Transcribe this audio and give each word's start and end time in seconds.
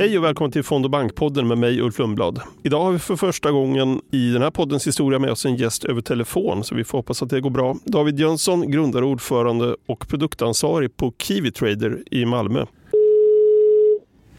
Hej 0.00 0.18
och 0.18 0.24
välkommen 0.24 0.52
till 0.52 0.62
Fond 0.62 0.84
och 0.84 0.90
bankpodden 0.90 1.48
med 1.48 1.58
mig 1.58 1.80
Ulf 1.80 1.98
Lundblad. 1.98 2.40
Idag 2.62 2.84
har 2.84 2.92
vi 2.92 2.98
för 2.98 3.16
första 3.16 3.50
gången 3.50 4.00
i 4.10 4.32
den 4.32 4.42
här 4.42 4.50
poddens 4.50 4.86
historia 4.86 5.18
med 5.18 5.30
oss 5.30 5.46
en 5.46 5.56
gäst 5.56 5.84
över 5.84 6.00
telefon 6.00 6.64
så 6.64 6.74
vi 6.74 6.84
får 6.84 6.98
hoppas 6.98 7.22
att 7.22 7.30
det 7.30 7.40
går 7.40 7.50
bra. 7.50 7.76
David 7.84 8.20
Jönsson, 8.20 8.70
grundare, 8.70 9.04
ordförande 9.04 9.76
och 9.86 10.08
produktansvarig 10.08 10.96
på 10.96 11.12
Kiwi 11.18 11.50
Trader 11.50 12.02
i 12.10 12.24
Malmö. 12.24 12.66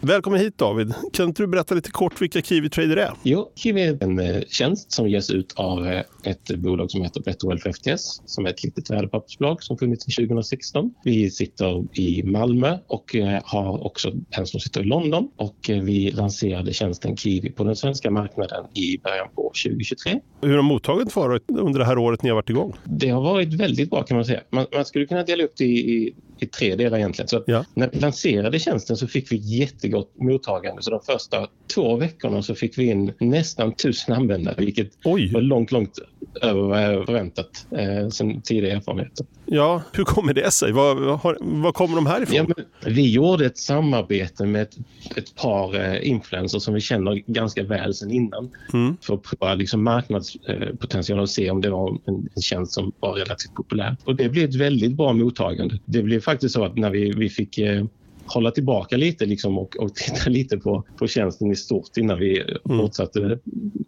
Välkommen 0.04 0.40
hit 0.40 0.58
David. 0.58 0.94
Kan 1.14 1.28
inte 1.28 1.44
du 1.44 1.48
berätta 1.48 1.76
lite 1.76 1.92
kort 1.92 2.22
vilka 2.22 2.42
Kiwi 2.42 2.70
Trader 2.70 2.98
är? 2.98 3.12
Jo, 3.24 3.52
Kiwi 3.56 3.82
är 3.82 4.04
en 4.04 4.20
eh, 4.20 4.42
tjänst 4.48 4.92
som 4.92 5.10
ges 5.10 5.30
ut 5.30 5.54
av 5.56 5.88
eh, 5.88 6.02
ett 6.24 6.58
bolag 6.58 6.92
som 6.92 7.02
heter 7.02 7.22
Better 7.22 7.48
Wealth 7.48 7.70
FTS 7.70 8.22
som 8.26 8.46
är 8.46 8.50
ett 8.50 8.64
litet 8.64 8.90
värdepappersbolag 8.90 9.64
som 9.64 9.78
funnits 9.78 10.06
sedan 10.06 10.26
2016. 10.26 10.94
Vi 11.04 11.32
sitter 11.32 12.00
i 12.00 12.24
Malmö 12.24 12.78
och 12.88 13.16
eh, 13.16 13.42
har 13.44 13.86
också 13.86 14.12
en 14.30 14.48
som 14.48 14.60
sitter 14.60 14.82
i 14.82 14.84
London 14.84 15.28
och 15.36 15.58
vi 15.68 16.12
lanserade 16.12 16.74
tjänsten 16.74 17.18
Kiwi 17.18 17.52
på 17.52 17.64
den 17.64 17.76
svenska 17.76 18.12
marknaden 18.12 18.66
i 18.74 18.98
början 18.98 19.28
på 19.36 19.42
2023. 19.42 20.20
Hur 20.42 20.56
har 20.56 20.64
mottagandet 20.64 21.16
varit 21.16 21.44
under 21.48 21.80
det 21.80 21.86
här 21.86 21.98
året 21.98 22.24
ni 22.24 22.30
har 22.30 22.36
varit 22.36 22.50
igång? 22.50 22.76
Det 22.84 23.10
har 23.10 23.22
varit 23.22 23.54
väldigt 23.54 23.90
bra 23.90 24.04
kan 24.04 24.18
man 24.18 24.26
säga. 24.26 24.42
Man, 24.50 24.66
man 24.74 24.86
skulle 24.86 25.06
kunna 25.06 25.24
dela 25.24 25.44
upp 25.44 25.54
det 25.58 25.66
i, 25.66 26.08
i 26.08 26.14
tre 26.48 26.76
delar 26.76 26.98
egentligen. 26.98 27.28
Så 27.28 27.44
ja. 27.48 27.66
När 27.74 27.90
vi 27.94 28.00
lanserade 28.00 28.60
tjänsten 28.60 28.98
så 28.98 29.08
fick 29.08 29.32
vi 29.32 29.36
jättegott 29.36 30.12
mottagande. 30.16 30.82
Så 30.82 30.92
de 30.92 31.02
första 31.02 31.48
två 31.74 31.96
veckorna 31.96 32.42
så 32.42 32.56
fick 32.56 32.78
vi 32.78 32.86
in 32.86 33.14
nästan 33.20 33.76
tusen 33.76 34.16
användare 34.16 34.56
vilket 34.58 34.92
Oj. 35.04 35.32
var 35.34 35.42
långt, 35.42 35.72
långt 35.72 36.00
över 36.42 36.62
vad 36.62 36.84
jag 36.84 37.06
förväntat 37.06 37.66
eh, 37.72 38.10
sen 38.10 38.42
tidigare 38.42 38.78
erfarenheter. 38.78 39.26
Ja, 39.46 39.82
hur 39.94 40.04
kommer 40.04 40.34
det 40.34 40.52
sig? 40.52 40.72
Var, 40.72 41.18
har, 41.18 41.38
var 41.40 41.72
kommer 41.72 41.96
de 41.96 42.06
här 42.06 42.24
ifrån? 42.24 42.54
Ja, 42.58 42.64
vi 42.86 43.12
gjorde 43.12 43.46
ett 43.46 43.58
samarbete 43.58 44.46
med 44.46 44.62
ett, 44.62 44.78
ett 45.16 45.36
par 45.36 45.76
eh, 45.76 46.10
influencers 46.10 46.64
som 46.64 46.74
vi 46.74 46.82
känner 46.82 47.24
ganska 47.28 47.64
väl 47.64 47.94
sedan 47.94 48.12
innan 48.12 48.52
mm. 48.74 48.98
för 49.02 49.14
att 49.14 49.24
pröva 49.24 49.56
liksom, 49.56 49.84
marknadspotential 49.84 51.20
och 51.20 51.30
se 51.30 51.52
om 51.52 51.62
det 51.62 51.70
var 51.70 51.90
en, 51.90 52.30
en 52.36 52.42
tjänst 52.42 52.74
som 52.74 52.92
var 53.00 53.14
relativt 53.14 53.54
populär. 53.56 53.98
Och 54.04 54.16
det 54.16 54.30
blev 54.30 54.50
ett 54.50 54.56
väldigt 54.56 54.94
bra 54.94 55.14
mottagande. 55.14 55.80
Det 55.86 56.04
blev 56.04 56.20
faktiskt 56.32 56.54
så 56.56 56.66
att 56.66 56.78
när 56.78 56.90
vi, 56.90 57.12
vi 57.12 57.30
fick 57.30 57.58
eh, 57.58 57.86
hålla 58.26 58.52
tillbaka 58.52 58.98
lite 58.98 59.26
liksom 59.26 59.58
och, 59.58 59.78
och 59.78 59.96
titta 59.96 60.30
lite 60.30 60.58
på, 60.58 60.84
på 60.98 61.08
tjänsten 61.08 61.52
i 61.52 61.56
stort 61.56 61.98
innan 61.98 62.20
vi 62.20 62.40
mm. 62.40 62.80
fortsatte 62.80 63.40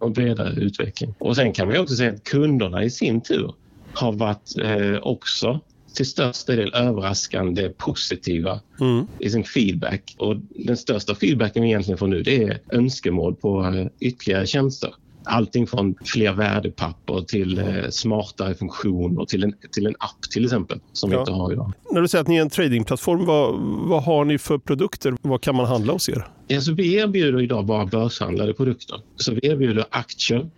en 0.02 0.14
bredare 0.14 0.54
utveckling. 0.54 1.16
Och 1.20 1.36
sen 1.36 1.54
kan 1.54 1.68
man 1.68 1.78
också 1.78 1.96
säga 1.96 2.14
att 2.14 2.24
kunderna 2.24 2.84
i 2.84 2.90
sin 2.90 3.22
tur 3.22 3.54
har 3.94 4.12
varit 4.12 4.58
eh, 4.64 4.98
också 5.02 5.60
till 5.96 6.06
största 6.06 6.56
del 6.56 6.74
överraskande 6.74 7.70
positiva 7.70 8.60
mm. 8.80 9.08
i 9.20 9.30
sin 9.30 9.44
feedback. 9.44 10.16
Och 10.18 10.36
den 10.50 10.78
största 10.78 11.16
feedbacken 11.16 11.64
vi 11.64 11.70
egentligen 11.70 11.98
får 11.98 12.08
nu 12.08 12.22
det 12.24 12.44
är 12.44 12.60
önskemål 12.72 13.36
på 13.36 13.64
eh, 13.66 13.88
ytterligare 14.00 14.48
tjänster 14.48 14.94
allting 15.26 15.68
från 15.68 15.96
fler 16.06 16.34
värdepapper 16.34 17.22
till 17.22 17.60
eh, 17.60 17.90
smartare 17.90 18.56
funktioner 18.56 19.26
till 19.26 19.44
en, 19.44 19.54
till 19.72 19.86
en 19.86 19.96
app 20.00 20.22
till 20.32 20.44
exempel 20.46 20.80
som 20.94 21.12
ja. 21.12 21.18
vi 21.18 21.22
inte 21.22 21.32
har 21.32 21.52
idag. 21.52 21.74
När 21.92 22.02
du 22.02 22.08
säger 22.08 22.22
att 22.22 22.28
ni 22.28 22.38
är 22.38 22.42
en 22.42 22.50
tradingplattform, 22.50 23.26
vad, 23.26 23.60
vad 23.90 24.04
har 24.04 24.26
ni 24.26 24.38
för 24.38 24.58
produkter? 24.58 25.16
Vad 25.22 25.42
kan 25.42 25.56
man 25.56 25.66
handla 25.66 25.94
hos 25.94 26.10
er? 26.10 26.28
Alltså, 26.52 26.74
vi 26.74 26.96
erbjuder 26.96 27.42
idag 27.42 27.66
bara 27.66 27.86
börshandlade 27.86 28.54
produkter. 28.54 29.02
Så 29.16 29.34
vi 29.34 29.48
erbjuder 29.48 29.86
aktier 29.90 30.50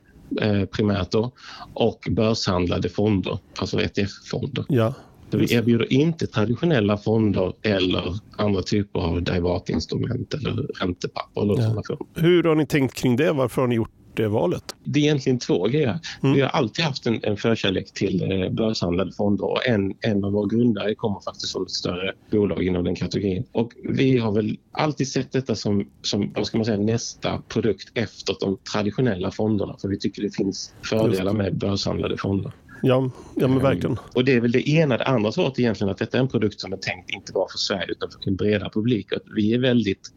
eh, 0.41 0.65
primärt 0.65 1.11
då, 1.11 1.31
och 1.73 2.07
börshandlade 2.11 2.89
fonder, 2.89 3.39
alltså 3.59 3.81
ETF-fonder. 3.81 4.65
Ja. 4.69 4.93
vi 5.31 5.53
erbjuder 5.53 5.93
inte 5.93 6.27
traditionella 6.27 6.97
fonder 6.97 7.53
eller 7.61 8.03
andra 8.37 8.61
typer 8.61 8.99
av 8.99 9.23
derivatinstrument 9.23 10.33
eller 10.33 10.53
räntepapper. 10.53 11.41
Eller 11.41 11.83
ja. 11.87 11.97
Hur 12.13 12.43
har 12.43 12.55
ni 12.55 12.65
tänkt 12.65 12.93
kring 12.93 13.15
det? 13.15 13.31
Varför 13.31 13.61
har 13.61 13.67
ni 13.67 13.75
gjort 13.75 13.91
det 14.15 14.27
valet? 14.27 14.75
Det 14.83 14.99
är 14.99 15.03
egentligen 15.03 15.39
två 15.39 15.67
grejer. 15.67 15.99
Mm. 16.23 16.35
Vi 16.35 16.41
har 16.41 16.49
alltid 16.49 16.85
haft 16.85 17.05
en, 17.05 17.19
en 17.23 17.37
förkärlek 17.37 17.93
till 17.93 18.31
eh, 18.31 18.49
börshandlade 18.49 19.11
fonder 19.11 19.45
och 19.45 19.67
en, 19.67 19.93
en 20.01 20.23
av 20.23 20.31
våra 20.31 20.47
grundare 20.47 20.95
kommer 20.95 21.19
faktiskt 21.19 21.51
från 21.51 21.63
ett 21.63 21.71
större 21.71 22.13
bolag 22.31 22.63
inom 22.63 22.83
den 22.83 22.95
kategorin. 22.95 23.45
Och 23.51 23.71
vi 23.83 24.17
har 24.17 24.31
väl 24.31 24.57
alltid 24.71 25.07
sett 25.07 25.31
detta 25.31 25.55
som, 25.55 25.87
som 26.01 26.31
vad 26.35 26.47
ska 26.47 26.57
man 26.57 26.65
säga, 26.65 26.77
nästa 26.77 27.41
produkt 27.47 27.91
efter 27.93 28.35
de 28.39 28.57
traditionella 28.73 29.31
fonderna 29.31 29.77
för 29.81 29.87
vi 29.87 29.99
tycker 29.99 30.21
det 30.21 30.35
finns 30.35 30.73
fördelar 30.89 31.33
med 31.33 31.57
börshandlade 31.57 32.17
fonder. 32.17 32.51
Ja, 32.81 33.11
ja 33.35 33.47
men 33.47 33.59
verkligen. 33.59 33.91
Um, 33.91 33.97
och 34.13 34.25
det 34.25 34.33
är 34.33 34.41
väl 34.41 34.51
det 34.51 34.69
ena. 34.69 34.97
Det 34.97 35.03
andra 35.03 35.31
svaret 35.31 35.59
egentligen 35.59 35.91
att 35.91 35.97
detta 35.97 36.17
är 36.17 36.21
en 36.21 36.27
produkt 36.27 36.59
som 36.59 36.73
är 36.73 36.77
tänkt 36.77 37.09
inte 37.09 37.31
bara 37.31 37.47
för 37.51 37.57
Sverige 37.57 37.91
utan 37.91 38.09
för 38.09 38.29
en 38.29 38.35
bredare 38.35 38.69
publik. 38.73 39.13
Att 39.13 39.23
vi 39.35 39.53
är 39.53 39.59
väldigt 39.59 40.11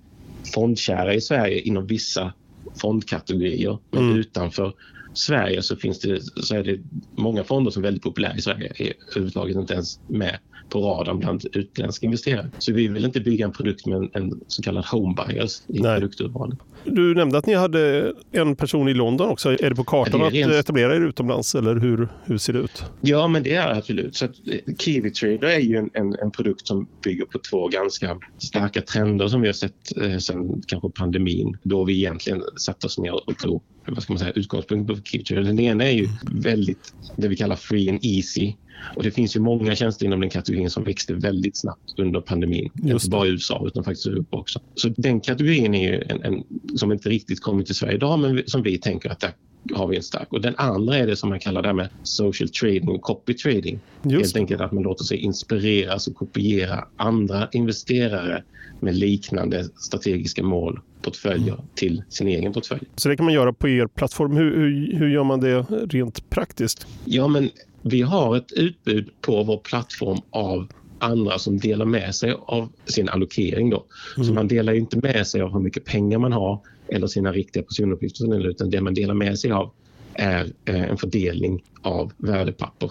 fondkära 0.55 1.15
i 1.15 1.21
Sverige 1.21 1.61
inom 1.61 1.87
vissa 1.87 2.33
fondkategorier. 2.81 3.79
Men 3.91 4.03
mm. 4.03 4.17
utanför 4.19 4.73
Sverige 5.15 5.63
så 5.63 5.77
finns 5.77 6.01
det, 6.01 6.21
så 6.43 6.55
är 6.55 6.65
det 6.65 6.81
många 7.19 7.45
fonder 7.45 7.71
som 7.71 7.83
är 7.83 7.87
väldigt 7.87 8.03
populära 8.03 8.37
i 8.37 8.41
Sverige 8.41 8.73
är 8.79 8.93
överhuvudtaget 9.11 9.57
inte 9.57 9.75
ens 9.75 10.01
med 10.09 10.39
på 10.69 10.81
radarn 10.81 11.19
bland 11.19 11.47
utländska 11.53 12.07
investerare. 12.07 12.51
Så 12.59 12.73
vi 12.73 12.89
vill 12.89 13.05
inte 13.05 13.21
bygga 13.21 13.45
en 13.45 13.53
produkt 13.53 13.87
med 13.87 13.97
en, 13.97 14.11
en 14.13 14.41
så 14.49 14.63
kallad 14.63 14.85
homebias 14.85 15.63
i 15.69 15.79
produkturvalet. 15.79 16.59
Du 16.91 17.15
nämnde 17.15 17.39
att 17.39 17.47
ni 17.47 17.55
hade 17.55 18.13
en 18.33 18.57
person 18.57 18.89
i 18.89 18.95
London 18.95 19.29
också. 19.29 19.51
Är 19.51 19.71
det 19.71 19.77
på 19.77 19.85
kartan 19.85 20.21
ja, 20.21 20.31
det 20.31 20.37
rent... 20.37 20.53
att 20.53 20.59
etablera 20.59 20.97
er 20.97 21.01
utomlands 21.01 21.55
eller 21.55 21.77
hur, 21.77 22.09
hur 22.25 22.39
ser 22.39 22.53
det 22.53 22.59
ut? 22.59 22.85
Ja, 23.01 23.29
men 23.29 23.43
det 23.43 23.55
är 23.55 23.79
absolut. 23.79 24.17
Så 24.17 24.25
att 24.25 24.31
eh, 24.31 24.75
Kiwi 24.79 25.11
Trader 25.11 25.49
är 25.49 25.59
ju 25.59 25.77
en, 25.77 25.91
en, 25.95 26.15
en, 26.23 26.31
produkt 26.31 26.67
som 26.67 26.89
bygger 27.05 27.25
på 27.25 27.39
två 27.51 27.69
ganska 27.69 28.19
starka 28.39 28.81
trender 28.81 29.29
som 29.29 29.41
vi 29.41 29.49
har 29.49 29.53
sett 29.53 29.97
eh, 30.03 30.19
sedan 30.19 30.63
kanske 30.67 30.91
pandemin 30.91 31.59
då 31.63 31.85
vi 31.85 31.97
egentligen 31.97 32.43
satte 32.57 32.87
oss 32.87 32.99
ner 32.99 33.29
och 33.29 33.39
tog 33.39 33.63
vad 33.87 34.03
ska 34.03 34.13
man 34.13 34.21
säga, 34.21 34.33
utgångspunkt 34.33 34.89
på 34.89 35.03
Kiwi 35.03 35.25
Trader. 35.25 35.43
Den 35.43 35.61
ena 35.61 35.85
är 35.85 35.93
ju 35.93 36.09
väldigt 36.23 36.95
det 37.17 37.29
vi 37.29 37.37
kallar 37.37 37.57
free 37.57 37.91
and 37.91 38.01
easy 38.03 38.55
och 38.97 39.03
det 39.03 39.11
finns 39.11 39.37
ju 39.37 39.41
många 39.41 39.75
tjänster 39.75 40.07
inom 40.07 40.21
den 40.21 40.31
kategorin 40.31 40.71
som 40.71 40.85
växte 40.85 41.15
väldigt 41.15 41.57
snabbt 41.57 41.99
under 41.99 42.21
pandemin. 42.21 42.71
Inte 42.83 43.11
bara 43.11 43.27
i 43.27 43.31
USA 43.31 43.65
utan 43.67 43.85
faktiskt 43.85 44.07
i 44.07 44.11
Europa 44.11 44.37
också. 44.37 44.61
Så 44.75 44.89
den 44.97 45.21
kategorin 45.21 45.75
är 45.75 45.93
ju 45.93 46.03
en, 46.03 46.25
en, 46.25 46.43
som 46.77 46.93
inte 46.93 47.09
riktigt 47.09 47.41
kommit 47.41 47.67
till 47.67 47.75
Sverige 47.75 47.95
idag 47.95 48.19
men 48.19 48.43
som 48.47 48.63
vi 48.63 48.79
tänker 48.79 49.11
att 49.11 49.21
där 49.21 49.33
har 49.75 49.87
vi 49.87 49.97
en 49.97 50.03
stark. 50.03 50.33
Och 50.33 50.41
den 50.41 50.55
andra 50.57 50.97
är 50.97 51.07
det 51.07 51.17
som 51.17 51.29
man 51.29 51.41
kallar 51.41 51.63
det 51.63 51.73
med 51.73 51.89
social 52.03 52.49
trading 52.49 52.89
och 52.89 53.03
copy 53.03 53.35
trading. 53.35 53.81
Just. 54.03 54.25
Helt 54.25 54.37
enkelt 54.37 54.61
att 54.61 54.73
man 54.73 54.83
låter 54.83 55.05
sig 55.05 55.19
inspireras 55.19 56.09
och 56.09 56.15
kopiera 56.15 56.85
andra 56.97 57.49
investerare 57.53 58.43
med 58.81 58.95
liknande 58.95 59.65
strategiska 59.65 60.43
mål 60.43 60.81
portföljer 61.03 61.55
mm. 61.55 61.67
till 61.75 62.03
sin 62.09 62.29
egen 62.29 62.53
portfölj. 62.53 62.87
Så 62.97 63.09
det 63.09 63.17
kan 63.17 63.25
man 63.25 63.35
göra 63.35 63.53
på 63.53 63.69
er 63.69 63.87
plattform. 63.87 64.37
Hur, 64.37 64.57
hur, 64.57 64.99
hur 64.99 65.09
gör 65.09 65.25
man 65.25 65.41
det 65.41 65.63
rent 65.91 66.31
praktiskt? 66.31 66.87
Ja, 67.05 67.29
men 67.29 67.51
vi 67.83 68.03
har 68.03 68.37
ett 68.37 68.53
utbud 68.53 69.09
på 69.21 69.43
vår 69.43 69.59
plattform 69.59 70.19
av 70.31 70.69
andra 70.99 71.39
som 71.39 71.59
delar 71.59 71.85
med 71.85 72.15
sig 72.15 72.35
av 72.41 72.69
sin 72.85 73.09
allokering. 73.09 73.71
Då. 73.71 73.85
Mm. 74.17 74.27
Så 74.27 74.35
man 74.35 74.49
delar 74.49 74.73
inte 74.73 74.97
med 74.97 75.27
sig 75.27 75.41
av 75.41 75.53
hur 75.53 75.61
mycket 75.61 75.85
pengar 75.85 76.19
man 76.19 76.33
har 76.33 76.61
eller 76.89 77.07
sina 77.07 77.33
riktiga 77.33 77.63
personuppgifter 77.63 78.49
utan 78.49 78.71
det 78.71 78.81
man 78.81 78.95
delar 78.95 79.15
med 79.15 79.39
sig 79.39 79.53
av 79.53 79.71
är 80.15 80.53
eh, 80.65 80.91
en 80.91 80.97
fördelning 80.97 81.65
av 81.83 82.13
värdepapper. 82.17 82.91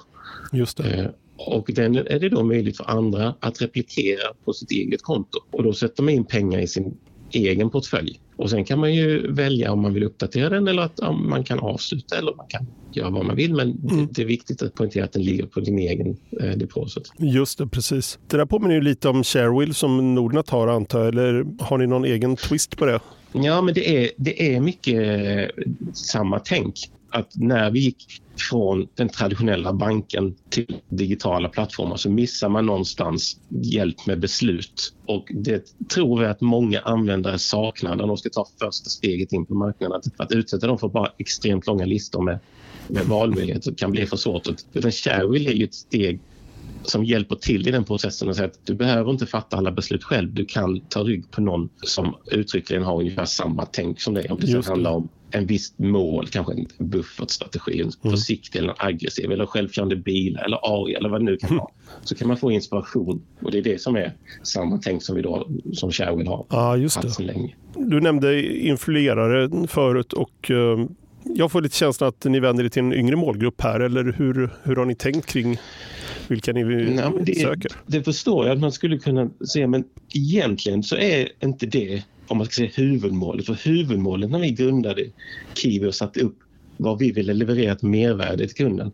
Just 0.54 0.78
det. 0.78 0.94
Eh, 0.94 1.10
och 1.38 1.70
den 1.74 1.96
är 1.96 2.20
det 2.20 2.30
då 2.30 2.44
möjligt 2.44 2.78
för 2.78 2.90
andra 2.90 3.36
att 3.40 3.62
replikera 3.62 4.34
på 4.46 4.54
sitt 4.54 4.72
eget 4.72 5.02
konto 5.02 5.40
och 5.52 5.64
då 5.64 5.74
sätter 5.74 6.04
man 6.04 6.14
in 6.14 6.26
pengar 6.26 6.60
i 6.60 6.68
sin 6.68 6.98
egen 7.32 7.70
portfölj. 7.70 8.20
Och 8.36 8.50
sen 8.50 8.66
kan 8.66 8.80
man 8.80 8.94
ju 8.94 9.32
välja 9.32 9.72
om 9.72 9.82
man 9.82 9.94
vill 9.94 10.04
uppdatera 10.04 10.50
den 10.50 10.68
eller 10.68 10.82
att 10.82 11.00
man 11.20 11.44
kan 11.44 11.60
avsluta 11.60 12.18
eller 12.18 12.36
man 12.36 12.48
kan 12.48 12.68
göra 12.94 13.10
vad 13.10 13.26
man 13.26 13.36
vill. 13.36 13.54
Men 13.54 13.72
mm. 13.92 14.08
det, 14.12 14.22
är 14.22 14.26
viktigt 14.26 14.62
att 14.62 14.74
poängtera 14.74 15.04
att 15.04 15.12
den 15.12 15.24
ligger 15.24 15.46
på 15.46 15.60
din 15.60 15.80
egen 15.80 16.18
eh, 16.42 16.52
deposit. 16.52 17.12
Just 17.18 17.58
det, 17.58 17.68
precis. 17.68 18.20
Det 18.28 18.38
där 18.38 18.46
påminner 18.46 18.76
ju 18.76 18.82
lite 18.82 19.10
om 19.10 19.24
Sharewill 19.24 19.74
som 19.74 20.16
Nordnet 20.16 20.50
har 20.50 20.68
antar 20.68 21.00
jag. 21.00 21.08
Eller 21.08 21.46
har 21.60 21.78
ni 21.78 21.88
någon 21.88 22.06
egen 22.06 22.36
twist 22.36 22.78
på 22.78 22.86
det? 22.86 23.00
Ja, 23.32 23.62
men 23.62 23.74
det 23.74 24.04
är, 24.04 24.12
det 24.18 24.56
är 24.56 24.60
mycket 24.60 24.96
eh, 24.96 25.64
samma 25.94 26.40
tänk. 26.40 26.76
Att 27.10 27.36
när 27.36 27.72
vi 27.72 27.80
gick 27.80 28.22
från 28.50 28.88
den 28.96 29.10
traditionella 29.10 29.74
banken 29.74 30.36
till 30.50 30.76
digitala 30.90 31.50
plattformar 31.50 31.96
så 31.96 32.10
missar 32.10 32.50
man 32.50 32.66
någonstans 32.66 33.40
hjälp 33.50 34.06
med 34.06 34.20
beslut. 34.20 34.94
Och 35.06 35.28
det 35.30 35.88
tror 35.90 36.20
vi 36.20 36.26
att 36.26 36.42
många 36.42 36.80
användare 36.80 37.40
saknar 37.40 37.96
när 37.96 38.08
de 38.08 38.18
ska 38.18 38.30
ta 38.30 38.46
första 38.60 38.90
steget 38.90 39.34
in 39.34 39.46
på 39.46 39.56
marknaden. 39.56 40.02
Att, 40.18 40.32
utsätta 40.32 40.68
dem 40.68 40.78
för 40.78 40.88
bara 40.88 41.12
extremt 41.18 41.68
långa 41.68 41.86
listor 41.86 42.22
med, 42.22 42.40
med 42.88 43.06
valmöjligheter 43.06 43.74
kan 43.74 43.92
bli 43.92 44.06
för 44.06 44.18
svårt. 44.18 44.48
Utan 44.74 44.92
Sharewill 44.92 45.48
är 45.48 45.54
ju 45.54 45.64
ett 45.64 45.74
steg 45.76 46.20
som 46.84 47.06
hjälper 47.06 47.36
till 47.36 47.68
i 47.68 47.72
den 47.72 47.84
processen 47.84 48.30
och 48.30 48.36
säger 48.36 48.50
att 48.50 48.60
du 48.66 48.76
behöver 48.76 49.12
inte 49.12 49.26
fatta 49.26 49.58
alla 49.58 49.72
beslut 49.72 50.04
själv. 50.04 50.34
Du 50.34 50.46
kan 50.46 50.80
ta 50.80 51.04
rygg 51.04 51.32
på 51.32 51.42
någon 51.42 51.70
som 51.84 52.16
uttryckligen 52.32 52.84
har 52.84 53.00
ungefär 53.00 53.26
samma 53.26 53.66
tänk 53.66 54.02
som 54.02 54.14
dig. 54.14 54.30
Om 54.30 54.40
det, 54.40 54.54
det. 54.54 54.68
handlar 54.68 54.92
om 54.92 55.10
en 55.32 55.46
viss 55.46 55.74
mål, 55.78 56.28
kanske 56.28 56.54
en 56.54 56.68
buffertstrategi, 56.78 57.82
en 57.82 57.92
mm. 58.04 58.18
försiktig 58.18 58.60
eller 58.60 58.76
aggressiv 58.78 59.32
eller 59.32 59.46
självkörande 59.46 59.96
bilar 59.96 60.46
eller 60.46 60.60
AI 60.64 60.94
eller 60.94 61.10
vad 61.10 61.22
det 61.22 61.26
nu 61.26 61.38
kan 61.38 61.58
vara. 61.58 61.70
Så 62.04 62.16
kan 62.16 62.28
man 62.28 62.38
få 62.38 62.52
inspiration 62.52 63.22
och 63.42 63.52
det 63.52 63.58
är 63.58 63.62
det 63.62 63.82
som 63.82 63.96
är 63.96 64.14
samma 64.44 64.78
tänk 64.78 65.04
som 65.04 65.16
vi 65.16 65.22
då 65.22 65.50
som 65.74 65.92
Sharewell 65.92 66.28
har 66.28 66.46
ja, 66.50 66.78
just 66.78 66.96
haft 66.96 67.16
sedan 67.16 67.26
länge. 67.26 67.56
Du 67.76 68.02
nämnde 68.02 68.42
influerare 68.58 69.68
förut 69.68 70.14
och 70.14 70.50
uh, 70.50 70.86
jag 71.24 71.52
får 71.52 71.62
lite 71.62 71.76
känslan 71.76 72.08
att 72.08 72.26
ni 72.26 72.40
vänder 72.40 72.64
er 72.64 72.70
till 72.70 72.84
en 72.84 72.94
yngre 72.94 73.16
målgrupp 73.16 73.62
här 73.62 73.80
eller 73.80 74.04
hur, 74.18 74.50
hur 74.64 74.76
har 74.76 74.86
ni 74.86 74.96
tänkt 74.96 75.26
kring 75.26 75.58
vilka 76.32 76.54
ni 76.54 76.64
Nej, 76.64 77.12
det, 77.22 77.40
söker? 77.40 77.72
Det 77.86 78.04
förstår 78.04 78.46
jag 78.48 78.54
att 78.56 78.62
man 78.62 78.72
skulle 78.72 78.98
kunna 78.98 79.30
se 79.46 79.68
men 79.68 79.84
egentligen 80.14 80.84
så 80.84 80.96
är 80.96 81.30
inte 81.44 81.66
det 81.66 82.04
om 82.28 82.38
man 82.38 82.46
ska 82.46 82.54
säga 82.54 82.72
huvudmålet. 82.76 83.46
För 83.46 83.54
huvudmålet 83.54 84.32
när 84.32 84.40
vi 84.40 84.52
grundade 84.52 85.06
Kiwi 85.54 85.88
och 85.88 85.96
satte 85.96 86.20
upp 86.20 86.38
vad 86.78 87.00
vi 87.00 87.12
ville 87.12 87.34
leverera 87.34 87.72
ett 87.72 87.82
mervärde 87.82 88.48
till 88.48 88.56
kunden. 88.56 88.92